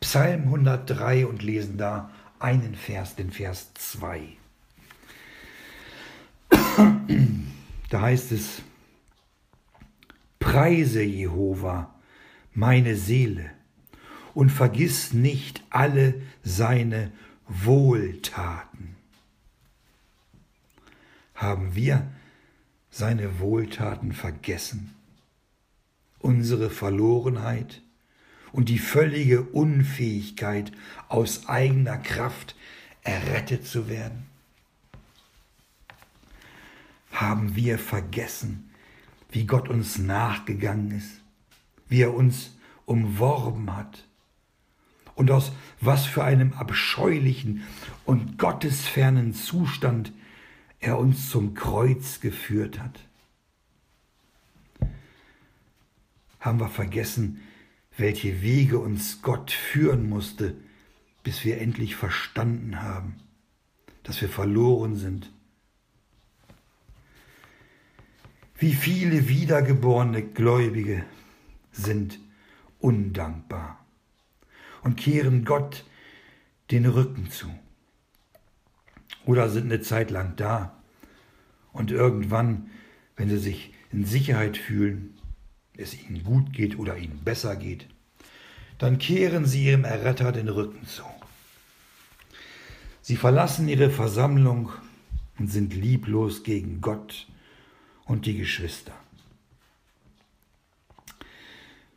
Psalm 0.00 0.42
103 0.42 1.24
und 1.26 1.42
lesen 1.42 1.78
da 1.78 2.10
einen 2.40 2.74
Vers, 2.74 3.16
den 3.16 3.30
Vers 3.30 3.72
2. 3.72 4.20
Da 7.88 8.00
heißt 8.02 8.32
es, 8.32 8.60
Preise 10.38 11.02
Jehova, 11.02 11.93
meine 12.54 12.96
Seele, 12.96 13.50
und 14.32 14.50
vergiss 14.50 15.12
nicht 15.12 15.62
alle 15.70 16.20
seine 16.42 17.12
Wohltaten. 17.46 18.96
Haben 21.34 21.74
wir 21.74 22.06
seine 22.90 23.38
Wohltaten 23.38 24.12
vergessen? 24.12 24.94
Unsere 26.18 26.70
Verlorenheit 26.70 27.82
und 28.52 28.68
die 28.68 28.78
völlige 28.78 29.42
Unfähigkeit, 29.42 30.72
aus 31.08 31.48
eigener 31.48 31.98
Kraft 31.98 32.56
errettet 33.02 33.66
zu 33.66 33.88
werden? 33.88 34.26
Haben 37.12 37.54
wir 37.54 37.78
vergessen, 37.78 38.70
wie 39.30 39.44
Gott 39.44 39.68
uns 39.68 39.98
nachgegangen 39.98 40.92
ist, 40.92 41.23
wie 41.88 42.02
er 42.02 42.14
uns 42.14 42.56
umworben 42.86 43.74
hat 43.74 44.06
und 45.14 45.30
aus 45.30 45.52
was 45.80 46.06
für 46.06 46.24
einem 46.24 46.52
abscheulichen 46.52 47.62
und 48.04 48.38
gottesfernen 48.38 49.34
Zustand 49.34 50.12
er 50.80 50.98
uns 50.98 51.30
zum 51.30 51.54
Kreuz 51.54 52.20
geführt 52.20 52.80
hat. 52.80 53.00
Haben 56.40 56.60
wir 56.60 56.68
vergessen, 56.68 57.40
welche 57.96 58.42
Wege 58.42 58.78
uns 58.78 59.22
Gott 59.22 59.50
führen 59.50 60.08
musste, 60.08 60.54
bis 61.22 61.44
wir 61.44 61.60
endlich 61.60 61.96
verstanden 61.96 62.82
haben, 62.82 63.16
dass 64.02 64.20
wir 64.20 64.28
verloren 64.28 64.96
sind. 64.96 65.32
Wie 68.58 68.74
viele 68.74 69.28
wiedergeborene 69.28 70.22
Gläubige 70.22 71.04
sind 71.74 72.18
undankbar 72.78 73.84
und 74.82 74.96
kehren 74.96 75.44
Gott 75.44 75.84
den 76.70 76.86
Rücken 76.86 77.30
zu. 77.30 77.48
Oder 79.26 79.48
sind 79.48 79.64
eine 79.64 79.80
Zeit 79.80 80.10
lang 80.10 80.36
da 80.36 80.76
und 81.72 81.90
irgendwann, 81.90 82.70
wenn 83.16 83.28
sie 83.28 83.38
sich 83.38 83.72
in 83.90 84.04
Sicherheit 84.04 84.56
fühlen, 84.56 85.18
es 85.76 85.94
ihnen 85.94 86.22
gut 86.24 86.52
geht 86.52 86.78
oder 86.78 86.96
ihnen 86.96 87.22
besser 87.24 87.56
geht, 87.56 87.86
dann 88.78 88.98
kehren 88.98 89.46
sie 89.46 89.64
ihrem 89.64 89.84
Erretter 89.84 90.32
den 90.32 90.48
Rücken 90.48 90.86
zu. 90.86 91.02
Sie 93.02 93.16
verlassen 93.16 93.68
ihre 93.68 93.90
Versammlung 93.90 94.70
und 95.38 95.50
sind 95.50 95.74
lieblos 95.74 96.42
gegen 96.42 96.80
Gott 96.80 97.26
und 98.04 98.26
die 98.26 98.36
Geschwister. 98.36 98.92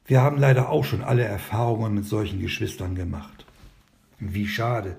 Wir 0.07 0.21
haben 0.21 0.37
leider 0.37 0.69
auch 0.69 0.85
schon 0.85 1.03
alle 1.03 1.25
Erfahrungen 1.25 1.93
mit 1.93 2.05
solchen 2.05 2.39
Geschwistern 2.39 2.95
gemacht. 2.95 3.45
Wie 4.19 4.47
schade 4.47 4.97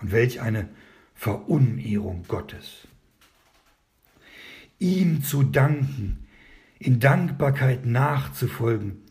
und 0.00 0.10
welch 0.10 0.40
eine 0.40 0.68
Verunehrung 1.14 2.24
Gottes. 2.26 2.88
Ihm 4.80 5.22
zu 5.22 5.44
danken, 5.44 6.26
in 6.80 6.98
Dankbarkeit 6.98 7.86
nachzufolgen, 7.86 9.02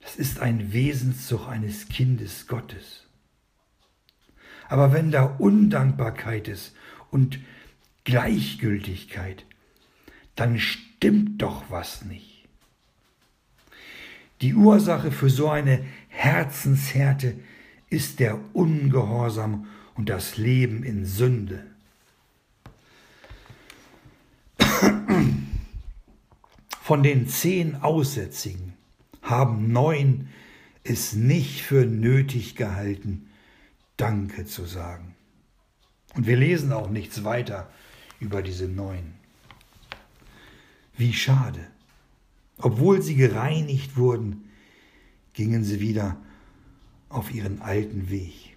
das 0.00 0.16
ist 0.16 0.40
ein 0.40 0.74
Wesenszug 0.74 1.48
eines 1.48 1.88
Kindes 1.88 2.46
Gottes. 2.46 3.06
Aber 4.68 4.92
wenn 4.92 5.10
da 5.10 5.24
Undankbarkeit 5.24 6.46
ist 6.46 6.74
und 7.10 7.38
Gleichgültigkeit, 8.04 9.46
dann 10.36 10.58
stimmt 10.58 11.40
doch 11.40 11.64
was 11.70 12.04
nicht. 12.04 12.27
Die 14.40 14.54
Ursache 14.54 15.10
für 15.10 15.30
so 15.30 15.48
eine 15.48 15.84
Herzenshärte 16.08 17.34
ist 17.90 18.20
der 18.20 18.38
Ungehorsam 18.52 19.66
und 19.94 20.08
das 20.08 20.36
Leben 20.36 20.84
in 20.84 21.04
Sünde. 21.04 21.66
Von 26.82 27.02
den 27.02 27.28
zehn 27.28 27.76
Aussätzigen 27.76 28.74
haben 29.22 29.72
neun 29.72 30.28
es 30.84 31.12
nicht 31.12 31.62
für 31.62 31.84
nötig 31.84 32.56
gehalten, 32.56 33.28
Danke 33.98 34.46
zu 34.46 34.64
sagen. 34.64 35.16
Und 36.14 36.26
wir 36.26 36.36
lesen 36.36 36.72
auch 36.72 36.88
nichts 36.88 37.24
weiter 37.24 37.68
über 38.20 38.42
diese 38.42 38.68
neun. 38.68 39.14
Wie 40.96 41.12
schade. 41.12 41.66
Obwohl 42.60 43.02
sie 43.02 43.14
gereinigt 43.14 43.96
wurden, 43.96 44.50
gingen 45.32 45.64
sie 45.64 45.80
wieder 45.80 46.16
auf 47.08 47.32
ihren 47.32 47.62
alten 47.62 48.10
Weg. 48.10 48.56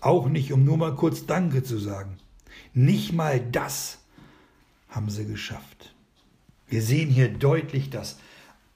Auch 0.00 0.28
nicht, 0.28 0.52
um 0.52 0.64
nur 0.64 0.76
mal 0.76 0.94
kurz 0.94 1.26
Danke 1.26 1.62
zu 1.62 1.78
sagen. 1.78 2.18
Nicht 2.72 3.12
mal 3.12 3.40
das 3.40 3.98
haben 4.88 5.10
sie 5.10 5.26
geschafft. 5.26 5.94
Wir 6.68 6.82
sehen 6.82 7.10
hier 7.10 7.28
deutlich 7.28 7.90
das 7.90 8.18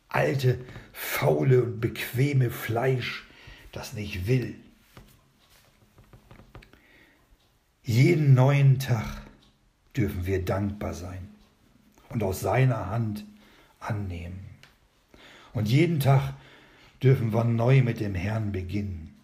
alte, 0.08 0.58
faule 0.92 1.62
und 1.62 1.80
bequeme 1.80 2.50
Fleisch, 2.50 3.26
das 3.72 3.92
nicht 3.92 4.26
will. 4.26 4.56
Jeden 7.82 8.34
neuen 8.34 8.78
Tag 8.78 9.22
dürfen 9.96 10.26
wir 10.26 10.44
dankbar 10.44 10.92
sein 10.92 11.28
und 12.10 12.22
aus 12.22 12.40
seiner 12.40 12.90
Hand 12.90 13.24
annehmen. 13.88 14.40
Und 15.52 15.68
jeden 15.68 16.00
Tag 16.00 16.34
dürfen 17.02 17.32
wir 17.32 17.44
neu 17.44 17.82
mit 17.82 18.00
dem 18.00 18.14
Herrn 18.14 18.52
beginnen. 18.52 19.14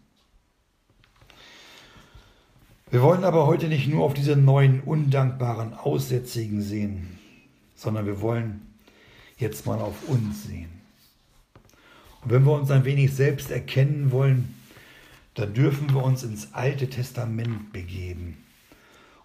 Wir 2.90 3.02
wollen 3.02 3.24
aber 3.24 3.46
heute 3.46 3.66
nicht 3.66 3.88
nur 3.88 4.04
auf 4.04 4.14
diese 4.14 4.36
neuen 4.36 4.80
undankbaren 4.80 5.74
Aussätzigen 5.74 6.62
sehen, 6.62 7.18
sondern 7.74 8.06
wir 8.06 8.20
wollen 8.20 8.62
jetzt 9.36 9.66
mal 9.66 9.80
auf 9.80 10.08
uns 10.08 10.44
sehen. 10.44 10.70
Und 12.22 12.30
wenn 12.30 12.44
wir 12.44 12.52
uns 12.52 12.70
ein 12.70 12.84
wenig 12.84 13.12
selbst 13.12 13.50
erkennen 13.50 14.12
wollen, 14.12 14.54
dann 15.34 15.52
dürfen 15.52 15.92
wir 15.92 16.04
uns 16.04 16.22
ins 16.22 16.54
Alte 16.54 16.88
Testament 16.88 17.72
begeben. 17.72 18.38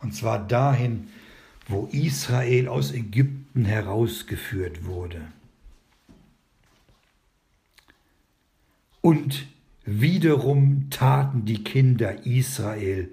Und 0.02 0.16
zwar 0.16 0.40
dahin, 0.40 1.10
wo 1.68 1.88
Israel 1.92 2.68
aus 2.68 2.92
Ägypten 2.92 3.39
herausgeführt 3.56 4.86
wurde. 4.86 5.32
Und 9.02 9.48
wiederum 9.86 10.90
taten 10.90 11.46
die 11.46 11.64
Kinder 11.64 12.26
Israel, 12.26 13.10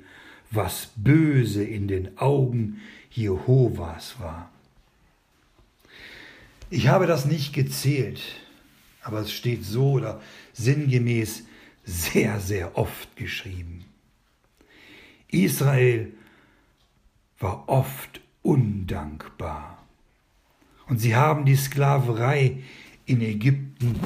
was 0.50 0.90
böse 0.96 1.64
in 1.64 1.88
den 1.88 2.18
Augen 2.18 2.80
Jehovas 3.10 4.18
war. 4.20 4.50
Ich 6.70 6.88
habe 6.88 7.06
das 7.06 7.24
nicht 7.24 7.52
gezählt, 7.52 8.20
aber 9.02 9.20
es 9.20 9.32
steht 9.32 9.64
so 9.64 9.92
oder 9.92 10.20
sinngemäß 10.52 11.44
sehr, 11.84 12.40
sehr 12.40 12.76
oft 12.76 13.14
geschrieben. 13.16 13.84
Israel 15.28 16.12
war 17.38 17.68
oft 17.68 18.20
undankbar. 18.42 19.75
Und 20.86 21.00
sie 21.00 21.16
haben 21.16 21.44
die 21.44 21.56
Sklaverei 21.56 22.62
in 23.06 23.20
Ägypten 23.20 23.98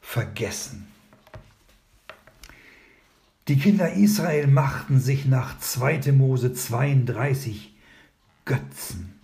vergessen. 0.00 0.86
Die 3.48 3.58
Kinder 3.58 3.94
Israel 3.94 4.46
machten 4.46 5.00
sich 5.00 5.24
nach 5.24 5.58
2. 5.58 6.12
Mose 6.12 6.52
32 6.52 7.74
Götzen. 8.44 9.14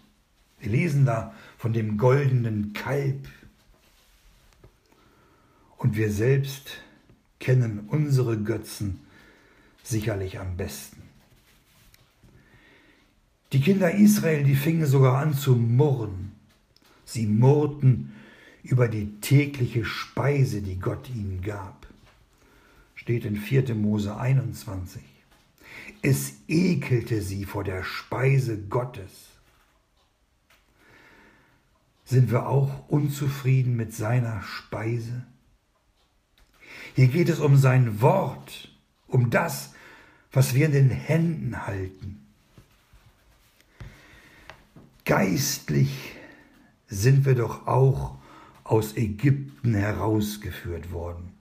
Wir 0.61 0.71
lesen 0.71 1.05
da 1.05 1.35
von 1.59 1.75
dem 1.75 1.99
goldenen 1.99 2.73
Kalb. 2.73 3.29
Und 5.77 5.97
wir 5.97 6.11
selbst 6.11 6.79
kennen 7.39 7.81
unsere 7.89 8.39
Götzen 8.39 9.01
sicherlich 9.83 10.41
am 10.41 10.57
besten. 10.57 11.03
Die 13.53 13.61
Kinder 13.61 13.95
Israel, 13.95 14.43
die 14.45 14.57
fingen 14.57 14.87
sogar 14.87 15.19
an 15.19 15.35
zu 15.35 15.55
murren. 15.55 16.24
Sie 17.15 17.29
murrten 17.29 18.13
über 18.65 18.89
die 18.89 19.21
tägliche 19.21 19.85
Speise, 19.85 20.63
die 20.63 20.81
Gott 20.81 21.09
ihnen 21.09 21.43
gab. 21.43 21.87
Steht 22.97 23.25
in 23.25 23.37
4. 23.37 23.73
Mose 23.77 24.17
21. 24.17 25.01
Es 26.03 26.33
ekelte 26.49 27.23
sie 27.23 27.45
vor 27.45 27.63
der 27.63 27.85
Speise 27.85 28.59
Gottes. 28.59 29.29
Sind 32.05 32.33
wir 32.33 32.49
auch 32.49 32.89
unzufrieden 32.89 33.77
mit 33.77 33.95
seiner 33.95 34.43
Speise? 34.43 35.25
Hier 36.97 37.07
geht 37.07 37.29
es 37.29 37.39
um 37.39 37.57
sein 37.57 38.01
Wort, 38.01 38.77
um 39.07 39.31
das, 39.31 39.73
was 40.33 40.53
wir 40.53 40.67
in 40.67 40.73
den 40.73 40.91
Händen 40.91 41.65
halten. 41.65 42.27
Geistlich 45.05 46.14
sind 46.87 47.25
wir 47.25 47.35
doch 47.35 47.67
auch 47.67 48.17
aus 48.65 48.97
Ägypten 48.97 49.75
herausgeführt 49.75 50.93
worden. 50.93 51.33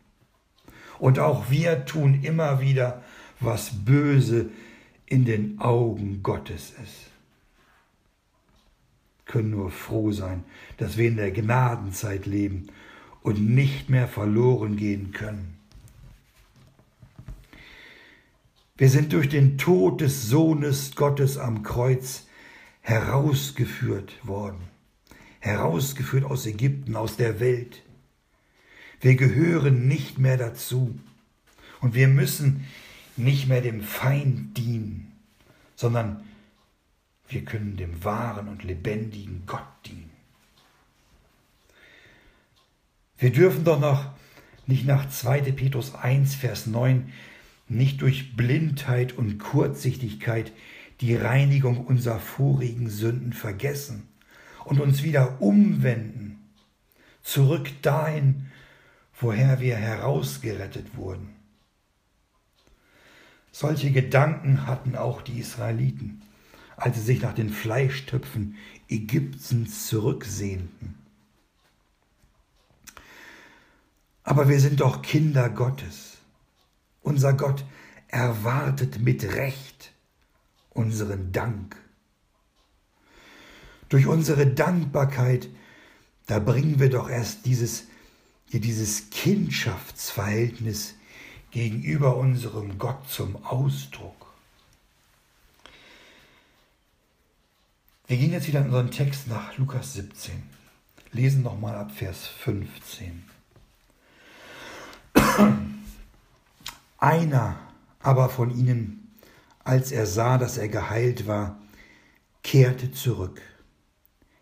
Und 1.00 1.20
auch 1.20 1.50
wir 1.50 1.86
tun 1.86 2.22
immer 2.24 2.62
wieder, 2.62 3.04
was 3.40 3.86
böse 3.86 4.50
in 5.06 5.26
den 5.26 5.60
Augen 5.60 6.24
Gottes 6.24 6.74
ist. 6.84 7.10
Können 9.26 9.52
nur 9.52 9.72
froh 9.72 10.12
sein, 10.12 10.44
dass 10.78 10.98
wir 10.98 11.08
in 11.08 11.18
der 11.18 11.32
Gnadenzeit 11.32 12.26
leben 12.26 12.68
und 13.22 13.42
nicht 13.42 13.90
mehr 13.90 14.08
verloren 14.08 14.76
gehen 14.76 15.12
können. 15.12 15.58
Wir 18.76 18.90
sind 18.90 19.14
durch 19.14 19.30
den 19.30 19.58
Tod 19.58 20.02
des 20.02 20.28
Sohnes 20.28 20.96
Gottes 20.96 21.38
am 21.38 21.64
Kreuz 21.64 22.28
herausgeführt 22.82 24.14
worden, 24.28 24.62
herausgeführt 25.44 26.24
aus 26.24 26.46
Ägypten, 26.46 26.96
aus 26.96 27.18
der 27.18 27.42
Welt. 27.42 27.82
Wir 29.02 29.16
gehören 29.16 29.90
nicht 29.90 30.18
mehr 30.18 30.38
dazu 30.38 30.98
und 31.82 31.96
wir 31.96 32.08
müssen 32.08 32.66
nicht 33.18 33.50
mehr 33.50 33.60
dem 33.60 33.82
Feind 33.84 34.58
dienen, 34.58 35.12
sondern 35.76 36.24
wir 37.28 37.44
können 37.44 37.76
dem 37.76 38.06
wahren 38.06 38.48
und 38.48 38.64
lebendigen 38.64 39.44
Gott 39.46 39.68
dienen. 39.86 40.12
Wir 43.18 43.34
dürfen 43.34 43.66
doch 43.66 43.82
noch 43.82 44.14
nicht 44.66 44.86
nach 44.86 45.10
2. 45.10 45.42
Petrus 45.52 45.94
1, 45.94 46.36
Vers 46.36 46.68
9 46.68 47.12
nicht 47.68 48.02
durch 48.02 48.38
Blindheit 48.38 49.12
und 49.12 49.40
Kurzsichtigkeit 49.40 50.54
die 51.02 51.16
Reinigung 51.18 51.86
unserer 51.86 52.20
vorigen 52.20 52.90
Sünden 52.90 53.34
vergessen 53.34 54.08
und 54.66 54.80
uns 54.80 55.04
wieder 55.04 55.42
umwenden, 55.42 56.40
zurück 57.22 57.70
dahin, 57.82 58.52
woher 59.20 59.60
wir 59.60 59.76
herausgerettet 59.76 60.96
wurden. 60.96 61.30
Solche 63.52 63.92
Gedanken 63.92 64.66
hatten 64.66 64.96
auch 64.96 65.22
die 65.22 65.40
Israeliten, 65.40 66.24
als 66.76 66.96
sie 66.96 67.04
sich 67.04 67.22
nach 67.22 67.34
den 67.34 67.50
Fleischtöpfen 67.50 68.56
Ägyptens 68.90 69.88
zurücksehnten. 69.88 70.96
Aber 74.24 74.50
wir 74.50 74.60
sind 74.60 74.80
doch 74.80 75.02
Kinder 75.02 75.50
Gottes. 75.50 76.18
Unser 77.02 77.34
Gott 77.34 77.64
erwartet 78.08 79.00
mit 79.00 79.24
Recht 79.24 79.92
unseren 80.72 81.32
Dank. 81.32 81.83
Durch 83.94 84.08
unsere 84.08 84.48
Dankbarkeit, 84.48 85.50
da 86.26 86.40
bringen 86.40 86.80
wir 86.80 86.90
doch 86.90 87.08
erst 87.08 87.46
dieses, 87.46 87.84
dieses 88.52 89.12
Kindschaftsverhältnis 89.12 90.96
gegenüber 91.52 92.18
unserem 92.18 92.80
Gott 92.80 93.08
zum 93.08 93.36
Ausdruck. 93.46 94.34
Wir 98.08 98.18
gehen 98.18 98.32
jetzt 98.32 98.48
wieder 98.48 98.62
in 98.62 98.66
unseren 98.66 98.90
Text 98.90 99.28
nach 99.28 99.56
Lukas 99.60 99.94
17, 99.94 100.42
lesen 101.12 101.44
nochmal 101.44 101.76
ab 101.76 101.92
Vers 101.92 102.26
15. 102.26 103.24
Einer 106.98 107.60
aber 108.00 108.30
von 108.30 108.50
ihnen, 108.58 109.16
als 109.64 109.92
er 109.92 110.08
sah, 110.08 110.40
dass 110.40 110.58
er 110.58 110.68
geheilt 110.68 111.28
war, 111.28 111.60
kehrte 112.42 112.92
zurück, 112.92 113.40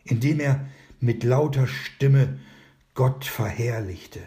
indem 0.03 0.39
er 0.39 0.67
mit 0.99 1.23
lauter 1.23 1.67
Stimme 1.67 2.39
Gott 2.93 3.25
verherrlichte. 3.25 4.19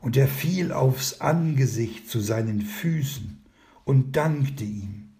Und 0.00 0.16
er 0.16 0.28
fiel 0.28 0.72
aufs 0.72 1.20
Angesicht 1.20 2.08
zu 2.08 2.20
seinen 2.20 2.60
Füßen 2.60 3.44
und 3.84 4.16
dankte 4.16 4.64
ihm. 4.64 5.10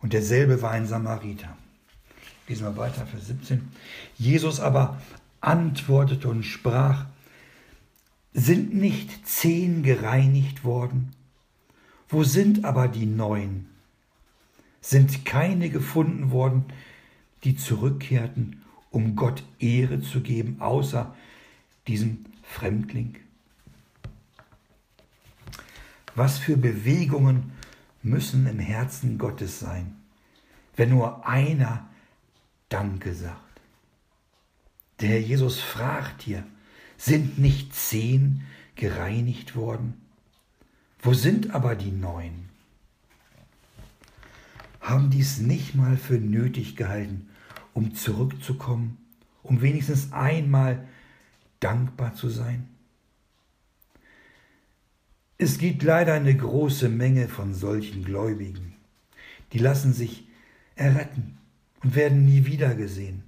Und 0.00 0.12
derselbe 0.12 0.62
war 0.62 0.70
ein 0.70 0.86
Samariter. 0.86 1.56
Lesen 2.48 2.64
wir 2.64 2.76
weiter, 2.76 3.06
Vers 3.06 3.26
17. 3.26 3.70
Jesus 4.16 4.60
aber 4.60 5.00
antwortete 5.40 6.28
und 6.28 6.42
sprach, 6.42 7.06
sind 8.32 8.74
nicht 8.74 9.26
zehn 9.26 9.82
gereinigt 9.82 10.64
worden? 10.64 11.14
Wo 12.08 12.24
sind 12.24 12.64
aber 12.64 12.88
die 12.88 13.06
neun? 13.06 13.66
Sind 14.80 15.24
keine 15.24 15.70
gefunden 15.70 16.30
worden, 16.30 16.64
die 17.44 17.56
zurückkehrten, 17.56 18.62
um 18.90 19.16
Gott 19.16 19.42
Ehre 19.58 20.00
zu 20.00 20.20
geben, 20.20 20.60
außer 20.60 21.14
diesem 21.86 22.24
Fremdling? 22.42 23.16
Was 26.14 26.38
für 26.38 26.56
Bewegungen 26.56 27.52
müssen 28.02 28.46
im 28.46 28.58
Herzen 28.58 29.18
Gottes 29.18 29.60
sein, 29.60 29.96
wenn 30.76 30.90
nur 30.90 31.26
einer 31.26 31.88
Danke 32.68 33.14
sagt? 33.14 33.60
Der 35.00 35.10
Herr 35.10 35.20
Jesus 35.20 35.60
fragt 35.60 36.22
hier, 36.22 36.44
sind 36.98 37.38
nicht 37.38 37.74
zehn 37.74 38.42
gereinigt 38.74 39.56
worden? 39.56 39.94
Wo 41.00 41.14
sind 41.14 41.54
aber 41.54 41.74
die 41.74 41.90
neun? 41.90 42.50
Haben 44.80 45.08
dies 45.08 45.38
nicht 45.38 45.74
mal 45.74 45.96
für 45.96 46.18
nötig 46.18 46.76
gehalten, 46.76 47.29
um 47.74 47.94
zurückzukommen, 47.94 48.98
um 49.42 49.62
wenigstens 49.62 50.12
einmal 50.12 50.86
dankbar 51.60 52.14
zu 52.14 52.28
sein? 52.28 52.68
Es 55.38 55.58
gibt 55.58 55.82
leider 55.82 56.14
eine 56.14 56.36
große 56.36 56.88
Menge 56.88 57.28
von 57.28 57.54
solchen 57.54 58.04
Gläubigen, 58.04 58.74
die 59.52 59.58
lassen 59.58 59.92
sich 59.92 60.26
erretten 60.76 61.38
und 61.82 61.94
werden 61.94 62.24
nie 62.26 62.44
wiedergesehen. 62.44 63.22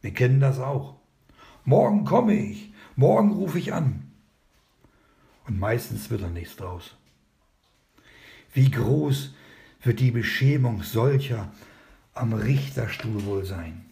Wir 0.00 0.12
kennen 0.12 0.40
das 0.40 0.58
auch. 0.58 0.96
Morgen 1.64 2.04
komme 2.04 2.34
ich, 2.34 2.72
morgen 2.96 3.32
rufe 3.32 3.58
ich 3.58 3.72
an. 3.72 4.10
Und 5.46 5.58
meistens 5.58 6.10
wird 6.10 6.22
da 6.22 6.28
nichts 6.28 6.56
draus. 6.56 6.96
Wie 8.52 8.70
groß 8.70 9.34
wird 9.82 10.00
die 10.00 10.10
Beschämung 10.10 10.82
solcher 10.82 11.52
am 12.14 12.32
Richterstuhl 12.32 13.24
wohl 13.24 13.44
sein? 13.44 13.84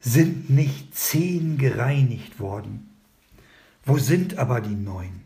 Sind 0.00 0.50
nicht 0.50 0.94
zehn 0.94 1.58
gereinigt 1.58 2.38
worden? 2.38 2.88
Wo 3.84 3.98
sind 3.98 4.38
aber 4.38 4.60
die 4.60 4.74
neun? 4.74 5.22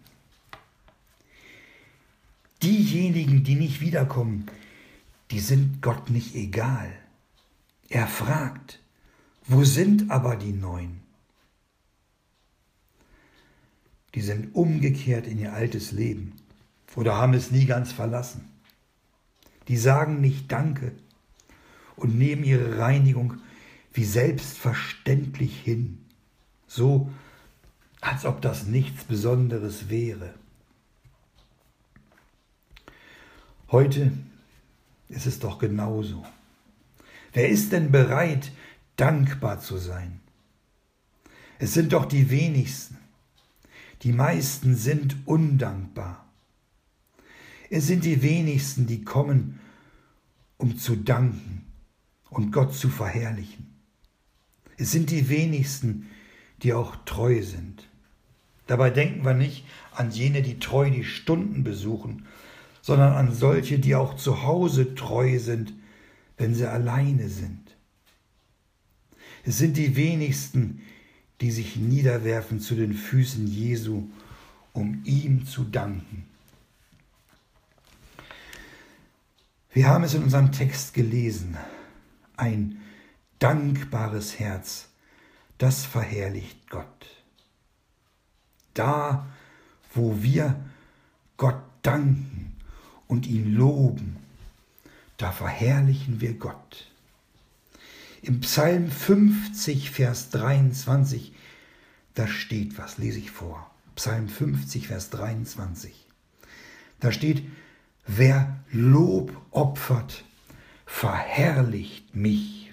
Diejenigen, 2.63 3.43
die 3.43 3.57
nicht 3.57 3.81
wiederkommen, 3.81 4.47
die 5.31 5.41
sind 5.41 5.83
Gott 5.83 6.11
nicht 6.11 6.35
egal. 6.35 6.93
Er 7.89 8.07
fragt, 8.07 8.79
wo 9.47 9.65
sind 9.65 10.11
aber 10.11 10.37
die 10.37 10.53
neun? 10.53 11.01
Die 14.15 14.21
sind 14.21 14.55
umgekehrt 14.55 15.27
in 15.27 15.39
ihr 15.39 15.53
altes 15.53 15.91
Leben 15.91 16.35
oder 16.95 17.17
haben 17.17 17.35
es 17.35 17.51
nie 17.51 17.67
ganz 17.67 17.93
verlassen. 17.93 18.52
Die 19.69 19.77
sagen 19.77 20.21
nicht 20.21 20.51
Danke 20.51 20.93
und 21.97 22.19
nehmen 22.19 22.45
ihre 22.45 22.79
Reinigung 22.79 23.35
wie 23.93 24.05
selbstverständlich 24.05 25.61
hin, 25.61 26.05
so 26.67 27.11
als 28.01 28.25
ob 28.25 28.41
das 28.41 28.67
nichts 28.67 29.05
Besonderes 29.05 29.89
wäre. 29.89 30.35
Heute 33.71 34.13
ist 35.09 35.27
es 35.27 35.39
doch 35.39 35.59
genauso. 35.59 36.27
Wer 37.33 37.49
ist 37.49 37.73
denn 37.73 37.91
bereit, 37.91 38.51
dankbar 38.97 39.61
zu 39.61 39.79
sein? 39.79 40.21
Es 41.59 41.75
sind 41.75 41.93
doch 41.93 42.07
die 42.07 42.29
wenigsten. 42.29 42.99
Die 44.03 44.13
meisten 44.13 44.75
sind 44.75 45.17
undankbar. 45.27 46.22
Es 47.75 47.87
sind 47.87 48.05
die 48.05 48.21
wenigsten, 48.21 48.87
die 48.87 49.03
kommen, 49.03 49.59
um 50.59 50.77
zu 50.77 50.95
danken 50.95 51.65
und 52.29 52.53
Gott 52.53 52.75
zu 52.75 52.91
verherrlichen. 52.91 53.67
Es 54.77 54.91
sind 54.91 55.09
die 55.09 55.31
wenigsten, 55.31 56.07
die 56.63 56.75
auch 56.75 56.95
treu 57.07 57.41
sind. 57.41 57.89
Dabei 58.67 58.91
denken 58.91 59.25
wir 59.25 59.33
nicht 59.33 59.65
an 59.93 60.11
jene, 60.11 60.43
die 60.43 60.59
treu 60.59 60.91
die 60.91 61.03
Stunden 61.03 61.65
besuchen, 61.65 62.27
sondern 62.83 63.15
an 63.15 63.33
solche, 63.33 63.79
die 63.79 63.95
auch 63.95 64.17
zu 64.17 64.43
Hause 64.43 64.95
treu 64.95 65.39
sind, 65.39 65.73
wenn 66.37 66.55
sie 66.55 66.71
alleine 66.71 67.31
sind. 67.31 67.75
Es 69.45 69.57
sind 69.57 69.79
die 69.79 69.97
wenigsten, 69.97 70.83
die 71.41 71.51
sich 71.51 71.77
niederwerfen 71.77 72.61
zu 72.61 72.75
den 72.75 72.93
Füßen 72.93 73.47
Jesu, 73.47 74.11
um 74.75 75.01
ihm 75.05 75.47
zu 75.47 75.65
danken. 75.65 76.27
Wir 79.75 79.89
haben 79.89 80.05
es 80.05 80.13
in 80.13 80.23
unserem 80.23 80.53
Text 80.53 80.93
gelesen. 80.93 81.57
Ein 82.37 82.83
dankbares 83.39 84.39
Herz, 84.39 84.89
das 85.57 85.87
verherrlicht 85.87 86.69
Gott. 86.69 87.07
Da, 88.75 89.27
wo 89.95 90.23
wir 90.23 90.63
Gott 91.39 91.63
danken 91.83 92.55
und 93.07 93.27
ihn 93.27 93.55
loben, 93.55 94.17
da 95.17 95.33
verherrlichen 95.33 96.21
wir 96.21 96.35
Gott. 96.35 96.91
Im 98.21 98.41
Psalm 98.41 98.91
50, 98.91 99.91
Vers 99.91 100.29
23, 100.31 101.33
da 102.15 102.27
steht 102.27 102.77
was, 102.77 102.99
lese 102.99 103.19
ich 103.19 103.31
vor. 103.31 103.71
Psalm 103.97 104.29
50, 104.29 104.89
Vers 104.89 105.11
23. 105.11 105.95
Da 107.01 107.11
steht, 107.11 107.43
wer 108.07 108.59
Lob 108.71 109.37
opfert, 109.51 110.25
verherrlicht 110.87 112.15
mich. 112.15 112.73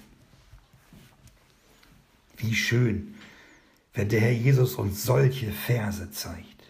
Wie 2.37 2.55
schön, 2.55 3.15
wenn 3.93 4.09
der 4.09 4.21
Herr 4.21 4.31
Jesus 4.31 4.75
uns 4.75 5.03
solche 5.03 5.51
Verse 5.51 6.09
zeigt. 6.11 6.63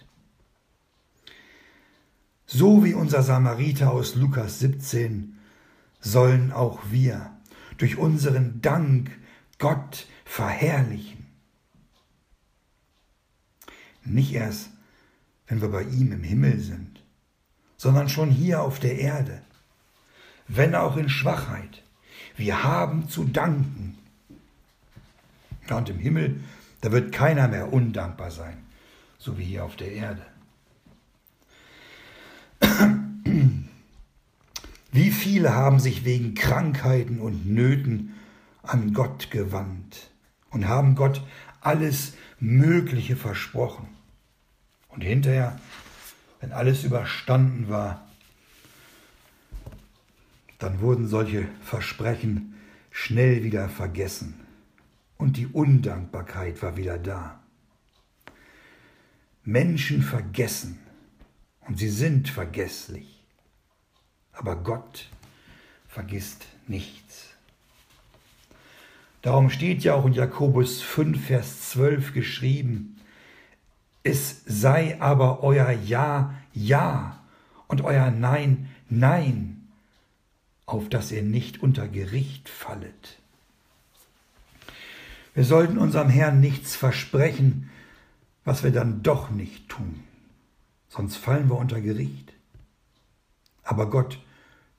So 2.47 2.83
wie 2.83 2.95
unser 2.95 3.21
Samariter 3.21 3.91
aus 3.91 4.15
Lukas 4.15 4.59
17 4.59 5.37
sollen 5.99 6.51
auch 6.51 6.79
wir 6.89 7.37
durch 7.77 7.97
unseren 7.97 8.61
Dank 8.61 9.11
Gott 9.59 10.07
verherrlichen. 10.25 11.27
Nicht 14.03 14.33
erst, 14.33 14.71
wenn 15.47 15.61
wir 15.61 15.69
bei 15.69 15.83
ihm 15.83 16.11
im 16.11 16.23
Himmel 16.23 16.59
sind, 16.59 16.98
sondern 17.79 18.09
schon 18.09 18.29
hier 18.29 18.61
auf 18.61 18.79
der 18.79 18.99
Erde, 18.99 19.41
wenn 20.49 20.75
auch 20.75 20.97
in 20.97 21.07
Schwachheit. 21.07 21.81
Wir 22.35 22.61
haben 22.63 23.07
zu 23.07 23.23
danken. 23.23 23.97
Und 25.69 25.89
im 25.89 25.97
Himmel, 25.97 26.41
da 26.81 26.91
wird 26.91 27.13
keiner 27.13 27.47
mehr 27.47 27.71
undankbar 27.71 28.31
sein, 28.31 28.57
so 29.17 29.37
wie 29.37 29.45
hier 29.45 29.63
auf 29.63 29.77
der 29.77 29.93
Erde. 29.93 30.25
Wie 34.91 35.11
viele 35.11 35.53
haben 35.53 35.79
sich 35.79 36.03
wegen 36.03 36.33
Krankheiten 36.33 37.19
und 37.19 37.45
Nöten 37.45 38.15
an 38.63 38.93
Gott 38.93 39.29
gewandt 39.29 40.09
und 40.49 40.67
haben 40.67 40.95
Gott 40.95 41.21
alles 41.61 42.13
Mögliche 42.39 43.15
versprochen. 43.15 43.87
Und 44.89 45.01
hinterher, 45.01 45.59
wenn 46.39 46.51
alles 46.51 46.83
überstanden 46.83 47.69
war, 47.69 48.07
dann 50.57 50.81
wurden 50.81 51.07
solche 51.07 51.47
Versprechen 51.61 52.55
schnell 52.91 53.43
wieder 53.43 53.69
vergessen 53.69 54.39
und 55.17 55.37
die 55.37 55.47
Undankbarkeit 55.47 56.61
war 56.61 56.77
wieder 56.77 56.97
da. 56.97 57.39
Menschen 59.43 60.01
vergessen 60.01 60.79
und 61.67 61.79
sie 61.79 61.89
sind 61.89 62.29
vergesslich. 62.29 63.23
Aber 64.31 64.55
Gott 64.57 65.09
vergisst 65.87 66.45
nichts. 66.67 67.29
Darum 69.21 69.49
steht 69.49 69.83
ja 69.83 69.95
auch 69.95 70.05
in 70.05 70.13
Jakobus 70.13 70.81
5, 70.81 71.27
Vers 71.27 71.71
12 71.71 72.13
geschrieben, 72.13 72.98
es 74.09 74.41
sei 74.45 74.99
aber 74.99 75.43
euer 75.43 75.69
Ja, 75.71 76.33
Ja 76.53 77.19
und 77.67 77.81
euer 77.81 78.09
Nein, 78.11 78.69
Nein, 78.89 79.67
auf 80.65 80.89
dass 80.89 81.11
ihr 81.11 81.21
nicht 81.21 81.61
unter 81.61 81.87
Gericht 81.87 82.49
fallet. 82.49 83.19
Wir 85.35 85.45
sollten 85.45 85.77
unserem 85.77 86.09
Herrn 86.09 86.41
nichts 86.41 86.75
versprechen, 86.75 87.69
was 88.43 88.63
wir 88.63 88.71
dann 88.71 89.03
doch 89.03 89.29
nicht 89.29 89.69
tun, 89.69 90.03
sonst 90.89 91.17
fallen 91.17 91.49
wir 91.49 91.57
unter 91.57 91.79
Gericht. 91.81 92.33
Aber 93.63 93.89
Gott 93.91 94.19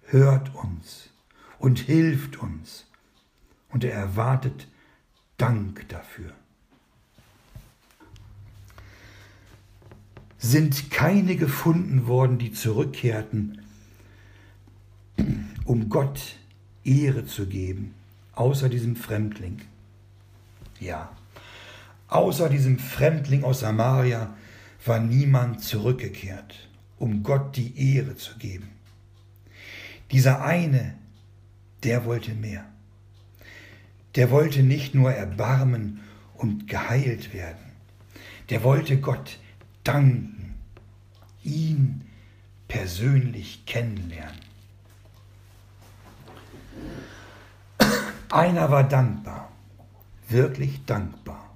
hört 0.07 0.53
uns 0.57 1.11
und 1.59 1.79
hilft 1.79 2.39
uns 2.39 2.87
und 3.69 3.85
er 3.85 3.93
erwartet 3.93 4.67
Dank 5.37 5.89
dafür. 5.89 6.33
Sind 10.43 10.91
keine 10.91 11.37
gefunden 11.37 12.07
worden, 12.07 12.39
die 12.39 12.51
zurückkehrten, 12.51 13.61
um 15.67 15.91
Gott 15.91 16.37
Ehre 16.83 17.27
zu 17.27 17.47
geben, 17.47 17.95
außer 18.33 18.71
diesem 18.71 18.97
Fremdling? 18.97 19.61
Ja, 20.81 21.15
außer 22.09 22.49
diesem 22.49 22.79
Fremdling 22.79 23.45
aus 23.45 23.61
Samaria 23.61 24.35
war 24.87 24.99
niemand 24.99 25.63
zurückgekehrt, 25.63 26.69
um 26.99 27.23
Gott 27.23 27.55
die 27.57 27.95
Ehre 27.95 28.17
zu 28.17 28.39
geben. 28.39 28.71
Dieser 30.11 30.43
eine, 30.43 30.95
der 31.85 32.07
wollte 32.07 32.33
mehr. 32.33 32.65
Der 34.15 34.31
wollte 34.31 34.63
nicht 34.63 34.95
nur 34.95 35.13
erbarmen 35.13 36.01
und 36.33 36.67
geheilt 36.67 37.35
werden. 37.35 37.59
Der 38.49 38.65
wollte 38.65 38.99
Gott 38.99 39.39
danken, 39.93 40.55
ihn 41.43 42.03
persönlich 42.69 43.67
kennenlernen. 43.67 44.39
Einer 48.31 48.71
war 48.71 48.85
dankbar, 48.85 49.51
wirklich 50.29 50.85
dankbar 50.85 51.51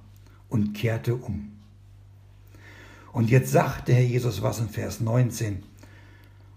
und 0.49 0.73
kehrte 0.73 1.15
um. 1.15 1.53
Und 3.13 3.29
jetzt 3.29 3.51
sagte 3.53 3.93
Herr 3.93 4.03
Jesus 4.03 4.41
was 4.41 4.59
in 4.59 4.67
Vers 4.67 4.99
19, 4.99 5.63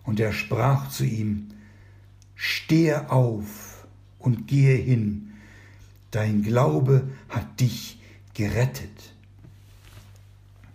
und 0.03 0.19
er 0.19 0.33
sprach 0.33 0.89
zu 0.91 1.05
ihm, 1.05 1.51
Stehe 2.35 3.13
auf 3.13 3.87
und 4.19 4.49
gehe 4.49 4.77
hin, 4.77 5.35
dein 6.11 6.43
Glaube 6.43 7.09
hat 7.29 7.61
dich 7.61 8.01
gerettet. 8.35 9.08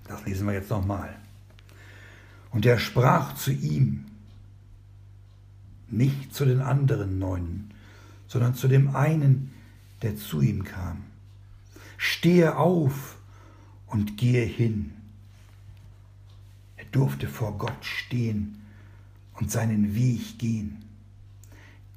Das 0.06 0.26
lesen 0.26 0.48
wir 0.48 0.54
jetzt 0.54 0.70
nochmal. 0.70 1.16
Und 2.52 2.66
er 2.66 2.80
sprach 2.80 3.36
zu 3.36 3.52
ihm, 3.52 4.06
nicht 5.90 6.34
zu 6.34 6.46
den 6.46 6.62
anderen 6.62 7.20
Neunen, 7.20 7.72
sondern 8.28 8.56
zu 8.56 8.68
dem 8.68 8.96
einen, 8.96 9.52
der 10.02 10.18
zu 10.18 10.42
ihm 10.42 10.64
kam. 10.64 11.04
Stehe 11.98 12.58
auf 12.58 13.18
und 13.88 14.18
gehe 14.18 14.44
hin. 14.44 14.92
Er 16.78 16.86
durfte 16.86 17.28
vor 17.28 17.58
Gott 17.58 17.86
stehen 17.86 18.62
und 19.36 19.52
seinen 19.52 19.96
Weg 19.96 20.40
gehen. 20.40 20.84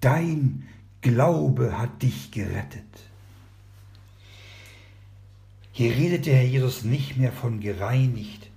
Dein 0.00 0.68
Glaube 1.00 1.78
hat 1.78 2.02
dich 2.02 2.30
gerettet. 2.30 3.05
Hier 5.76 5.94
redet 5.94 6.24
der 6.24 6.36
Herr 6.36 6.46
Jesus 6.46 6.84
nicht 6.84 7.18
mehr 7.18 7.32
von 7.32 7.60
gereinigt, 7.60 8.48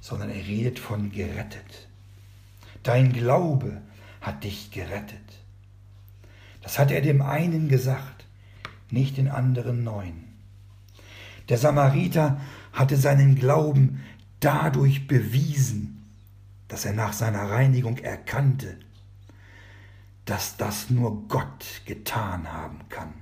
sondern 0.00 0.30
er 0.30 0.46
redet 0.46 0.78
von 0.78 1.10
gerettet. 1.10 1.88
Dein 2.84 3.12
Glaube 3.12 3.82
hat 4.20 4.44
dich 4.44 4.70
gerettet. 4.70 5.18
Das 6.62 6.78
hat 6.78 6.92
er 6.92 7.00
dem 7.00 7.22
einen 7.22 7.66
gesagt, 7.66 8.24
nicht 8.88 9.16
den 9.16 9.26
anderen 9.26 9.82
neun. 9.82 10.26
Der 11.48 11.58
Samariter 11.58 12.40
hatte 12.72 12.96
seinen 12.96 13.34
Glauben 13.34 14.04
dadurch 14.38 15.08
bewiesen, 15.08 16.04
dass 16.68 16.84
er 16.84 16.92
nach 16.92 17.14
seiner 17.14 17.50
Reinigung 17.50 17.98
erkannte, 17.98 18.78
dass 20.24 20.56
das 20.56 20.88
nur 20.88 21.26
Gott 21.26 21.82
getan 21.84 22.52
haben 22.52 22.88
kann. 22.90 23.12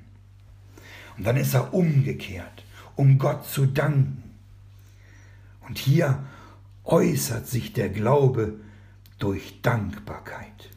Und 1.17 1.25
dann 1.25 1.39
ist 1.39 1.55
er 1.55 1.73
umgekehrt, 1.73 2.66
um 2.97 3.18
Gott 3.18 3.47
zu 3.47 3.66
danken. 3.66 4.22
Und 5.61 5.78
hier 5.78 6.24
äußert 6.84 7.47
sich 7.47 7.72
der 7.72 7.88
Glaube 7.88 8.55
durch 9.18 9.61
Dankbarkeit. 9.62 10.70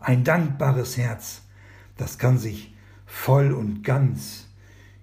Ein 0.00 0.24
dankbares 0.24 0.96
Herz, 0.96 1.42
das 1.96 2.18
kann 2.18 2.38
sich 2.38 2.74
voll 3.06 3.52
und 3.52 3.82
ganz 3.82 4.46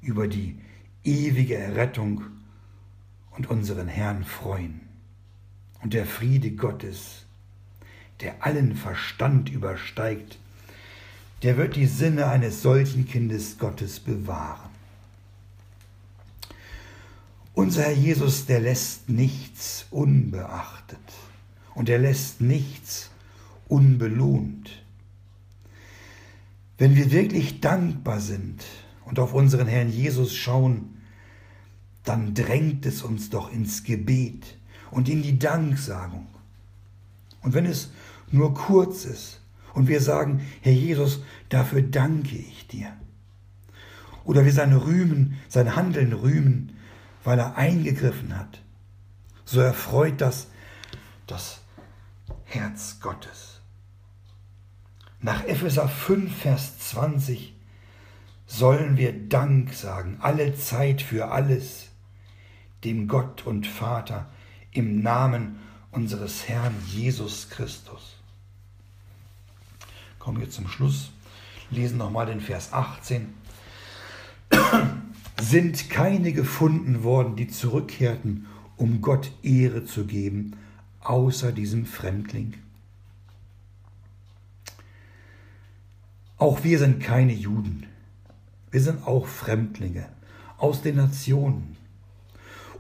über 0.02 0.28
die 0.28 0.60
ewige 1.04 1.58
Errettung 1.58 2.24
und 3.32 3.50
unseren 3.50 3.88
Herrn 3.88 4.24
freuen. 4.24 4.82
Und 5.82 5.94
der 5.94 6.06
Friede 6.06 6.52
Gottes, 6.52 7.26
der 8.20 8.46
allen 8.46 8.76
Verstand 8.76 9.50
übersteigt, 9.50 10.38
der 11.42 11.58
wird 11.58 11.76
die 11.76 11.88
Sinne 11.88 12.28
eines 12.28 12.62
solchen 12.62 13.08
Kindes 13.08 13.58
Gottes 13.58 14.00
bewahren. 14.00 14.71
Unser 17.54 17.84
Herr 17.84 17.94
Jesus, 17.94 18.46
der 18.46 18.62
lässt 18.62 19.10
nichts 19.10 19.86
unbeachtet 19.92 21.00
und 21.76 21.90
er 21.90 22.00
lässt 22.00 22.42
nichts 22.42 23.12
unbelohnt. 23.68 24.84
Wenn 26.78 26.96
wir 26.96 27.12
wirklich 27.12 27.60
dankbar 27.60 28.20
sind 28.20 28.64
und 29.06 29.20
auf 29.20 29.34
unseren 29.34 29.68
Herrn 29.68 29.92
Jesus 29.92 30.36
schauen, 30.36 30.98
dann 32.04 32.34
drängt 32.34 32.86
es 32.86 33.04
uns 33.04 33.30
doch 33.30 33.52
ins 33.52 33.84
Gebet 33.84 34.58
und 34.90 35.08
in 35.08 35.22
die 35.22 35.38
Danksagung. 35.38 36.28
Und 37.42 37.54
wenn 37.54 37.66
es 37.66 37.92
nur 38.32 38.54
kurz 38.54 39.06
ist 39.06 39.42
und 39.74 39.88
wir 39.88 40.02
sagen, 40.02 40.42
Herr 40.62 40.74
Jesus, 40.74 41.22
dafür 41.50 41.82
danke 41.82 42.36
ich 42.36 42.68
dir. 42.68 42.94
Oder 44.24 44.46
wir 44.46 44.54
sein 44.54 44.74
Rühmen, 44.74 45.38
sein 45.50 45.76
Handeln 45.76 46.14
rühmen, 46.14 46.78
weil 47.24 47.40
er 47.40 47.56
eingegriffen 47.56 48.38
hat. 48.38 48.62
So 49.46 49.60
erfreut 49.60 50.22
das 50.22 50.48
das 51.32 51.62
Herz 52.44 53.00
Gottes. 53.00 53.62
Nach 55.22 55.44
Epheser 55.44 55.88
5, 55.88 56.36
Vers 56.36 56.80
20 56.80 57.56
sollen 58.48 58.98
wir 58.98 59.14
Dank 59.30 59.74
sagen, 59.74 60.18
alle 60.20 60.56
Zeit 60.56 61.02
für 61.02 61.32
alles, 61.32 61.88
dem 62.84 63.08
Gott 63.08 63.46
und 63.46 63.66
Vater 63.66 64.30
im 64.72 65.02
Namen 65.02 65.60
unseres 65.92 66.50
Herrn 66.50 66.76
Jesus 66.88 67.50
Christus. 67.50 68.18
Kommen 70.20 70.42
wir 70.42 70.50
zum 70.50 70.68
Schluss, 70.68 71.12
lesen 71.70 71.98
nochmal 71.98 72.26
den 72.26 72.42
Vers 72.42 72.74
18. 72.74 73.34
Sind 75.42 75.90
keine 75.90 76.34
gefunden 76.34 77.04
worden, 77.04 77.36
die 77.36 77.48
zurückkehrten, 77.48 78.46
um 78.78 79.02
Gott 79.02 79.32
Ehre 79.42 79.86
zu 79.86 80.06
geben, 80.06 80.56
außer 81.00 81.52
diesem 81.52 81.88
Fremdling? 81.88 82.54
Auch 86.38 86.64
wir 86.64 86.78
sind 86.78 87.02
keine 87.02 87.34
Juden. 87.34 87.88
Wir 88.70 88.82
sind 88.82 89.08
auch 89.08 89.26
Fremdlinge 89.26 90.06
aus 90.58 90.84
den 90.84 90.98
Nationen. 90.98 91.76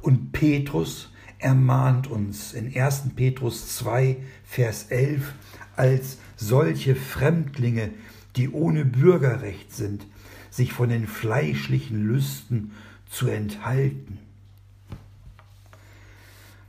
Und 0.04 0.32
Petrus 0.32 1.10
ermahnt 1.40 2.06
uns 2.06 2.54
in 2.54 2.76
1. 2.76 3.16
Petrus 3.16 3.76
2, 3.76 4.18
Vers 4.46 4.86
11, 4.90 5.34
als 5.76 6.20
solche 6.38 6.96
Fremdlinge, 6.96 7.90
die 8.36 8.50
ohne 8.52 8.86
Bürgerrecht 8.86 9.74
sind, 9.74 10.06
sich 10.52 10.74
von 10.74 10.90
den 10.90 11.08
fleischlichen 11.08 12.06
Lüsten 12.06 12.72
zu 13.10 13.28
enthalten. 13.28 14.20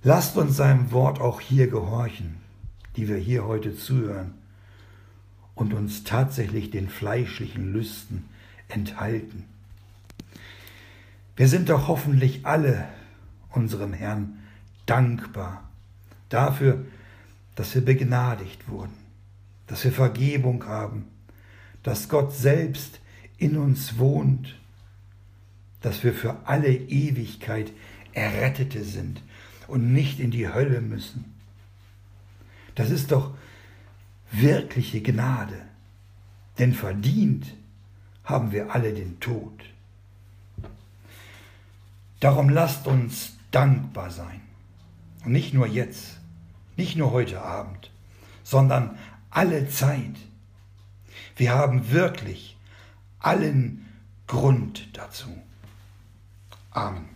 Lasst 0.03 0.37
uns 0.37 0.57
seinem 0.57 0.91
Wort 0.93 1.21
auch 1.21 1.41
hier 1.41 1.67
gehorchen, 1.69 2.37
die 2.97 3.09
wir 3.09 3.17
hier 3.17 3.45
heute 3.45 3.77
zuhören, 3.77 4.35
und 5.55 5.75
uns 5.75 6.03
tatsächlich 6.03 6.71
den 6.71 6.89
fleischlichen 6.89 7.73
Lüsten 7.73 8.25
enthalten. 8.69 9.45
Wir 11.37 11.47
sind 11.47 11.69
doch 11.69 11.89
hoffentlich 11.89 12.47
alle 12.47 12.89
unserem 13.51 13.93
Herrn 13.93 14.39
dankbar 14.87 15.69
dafür, 16.31 16.85
dass 17.55 17.75
wir 17.75 17.85
begnadigt 17.85 18.69
wurden, 18.69 18.95
dass 19.67 19.85
wir 19.85 19.93
Vergebung 19.93 20.65
haben, 20.67 21.05
dass 21.83 22.09
Gott 22.09 22.33
selbst 22.35 23.01
in 23.43 23.57
uns 23.57 23.99
wohnt, 23.99 24.55
dass 25.81 26.05
wir 26.05 26.15
für 26.15 26.47
alle 26.47 26.73
Ewigkeit 26.73 27.73
Errettete 28.13 28.85
sind 28.85 29.21
und 29.67 29.93
nicht 29.93 30.21
in 30.21 30.31
die 30.31 30.49
Hölle 30.49 30.81
müssen. 30.81 31.35
Das 32.77 32.91
ist 32.91 33.11
doch 33.11 33.35
wirkliche 34.31 35.03
Gnade, 35.03 35.61
denn 36.61 36.73
verdient 36.73 37.53
haben 38.23 38.53
wir 38.53 38.73
alle 38.73 38.95
den 38.95 39.19
Tod. 39.19 39.65
Darum 42.21 42.49
lasst 42.49 42.87
uns 42.87 43.33
dankbar 43.51 44.13
sein. 44.13 44.41
Und 45.25 45.33
nicht 45.33 45.53
nur 45.53 45.67
jetzt, 45.67 46.21
nicht 46.77 46.97
nur 46.97 47.11
heute 47.11 47.43
Abend, 47.43 47.91
sondern 48.45 48.97
alle 49.31 49.69
Zeit. 49.69 50.15
Wir 51.37 51.53
haben 51.53 51.91
wirklich 51.91 52.57
allen 53.23 53.89
Grund 54.27 54.97
dazu. 54.97 55.29
Amen. 56.71 57.12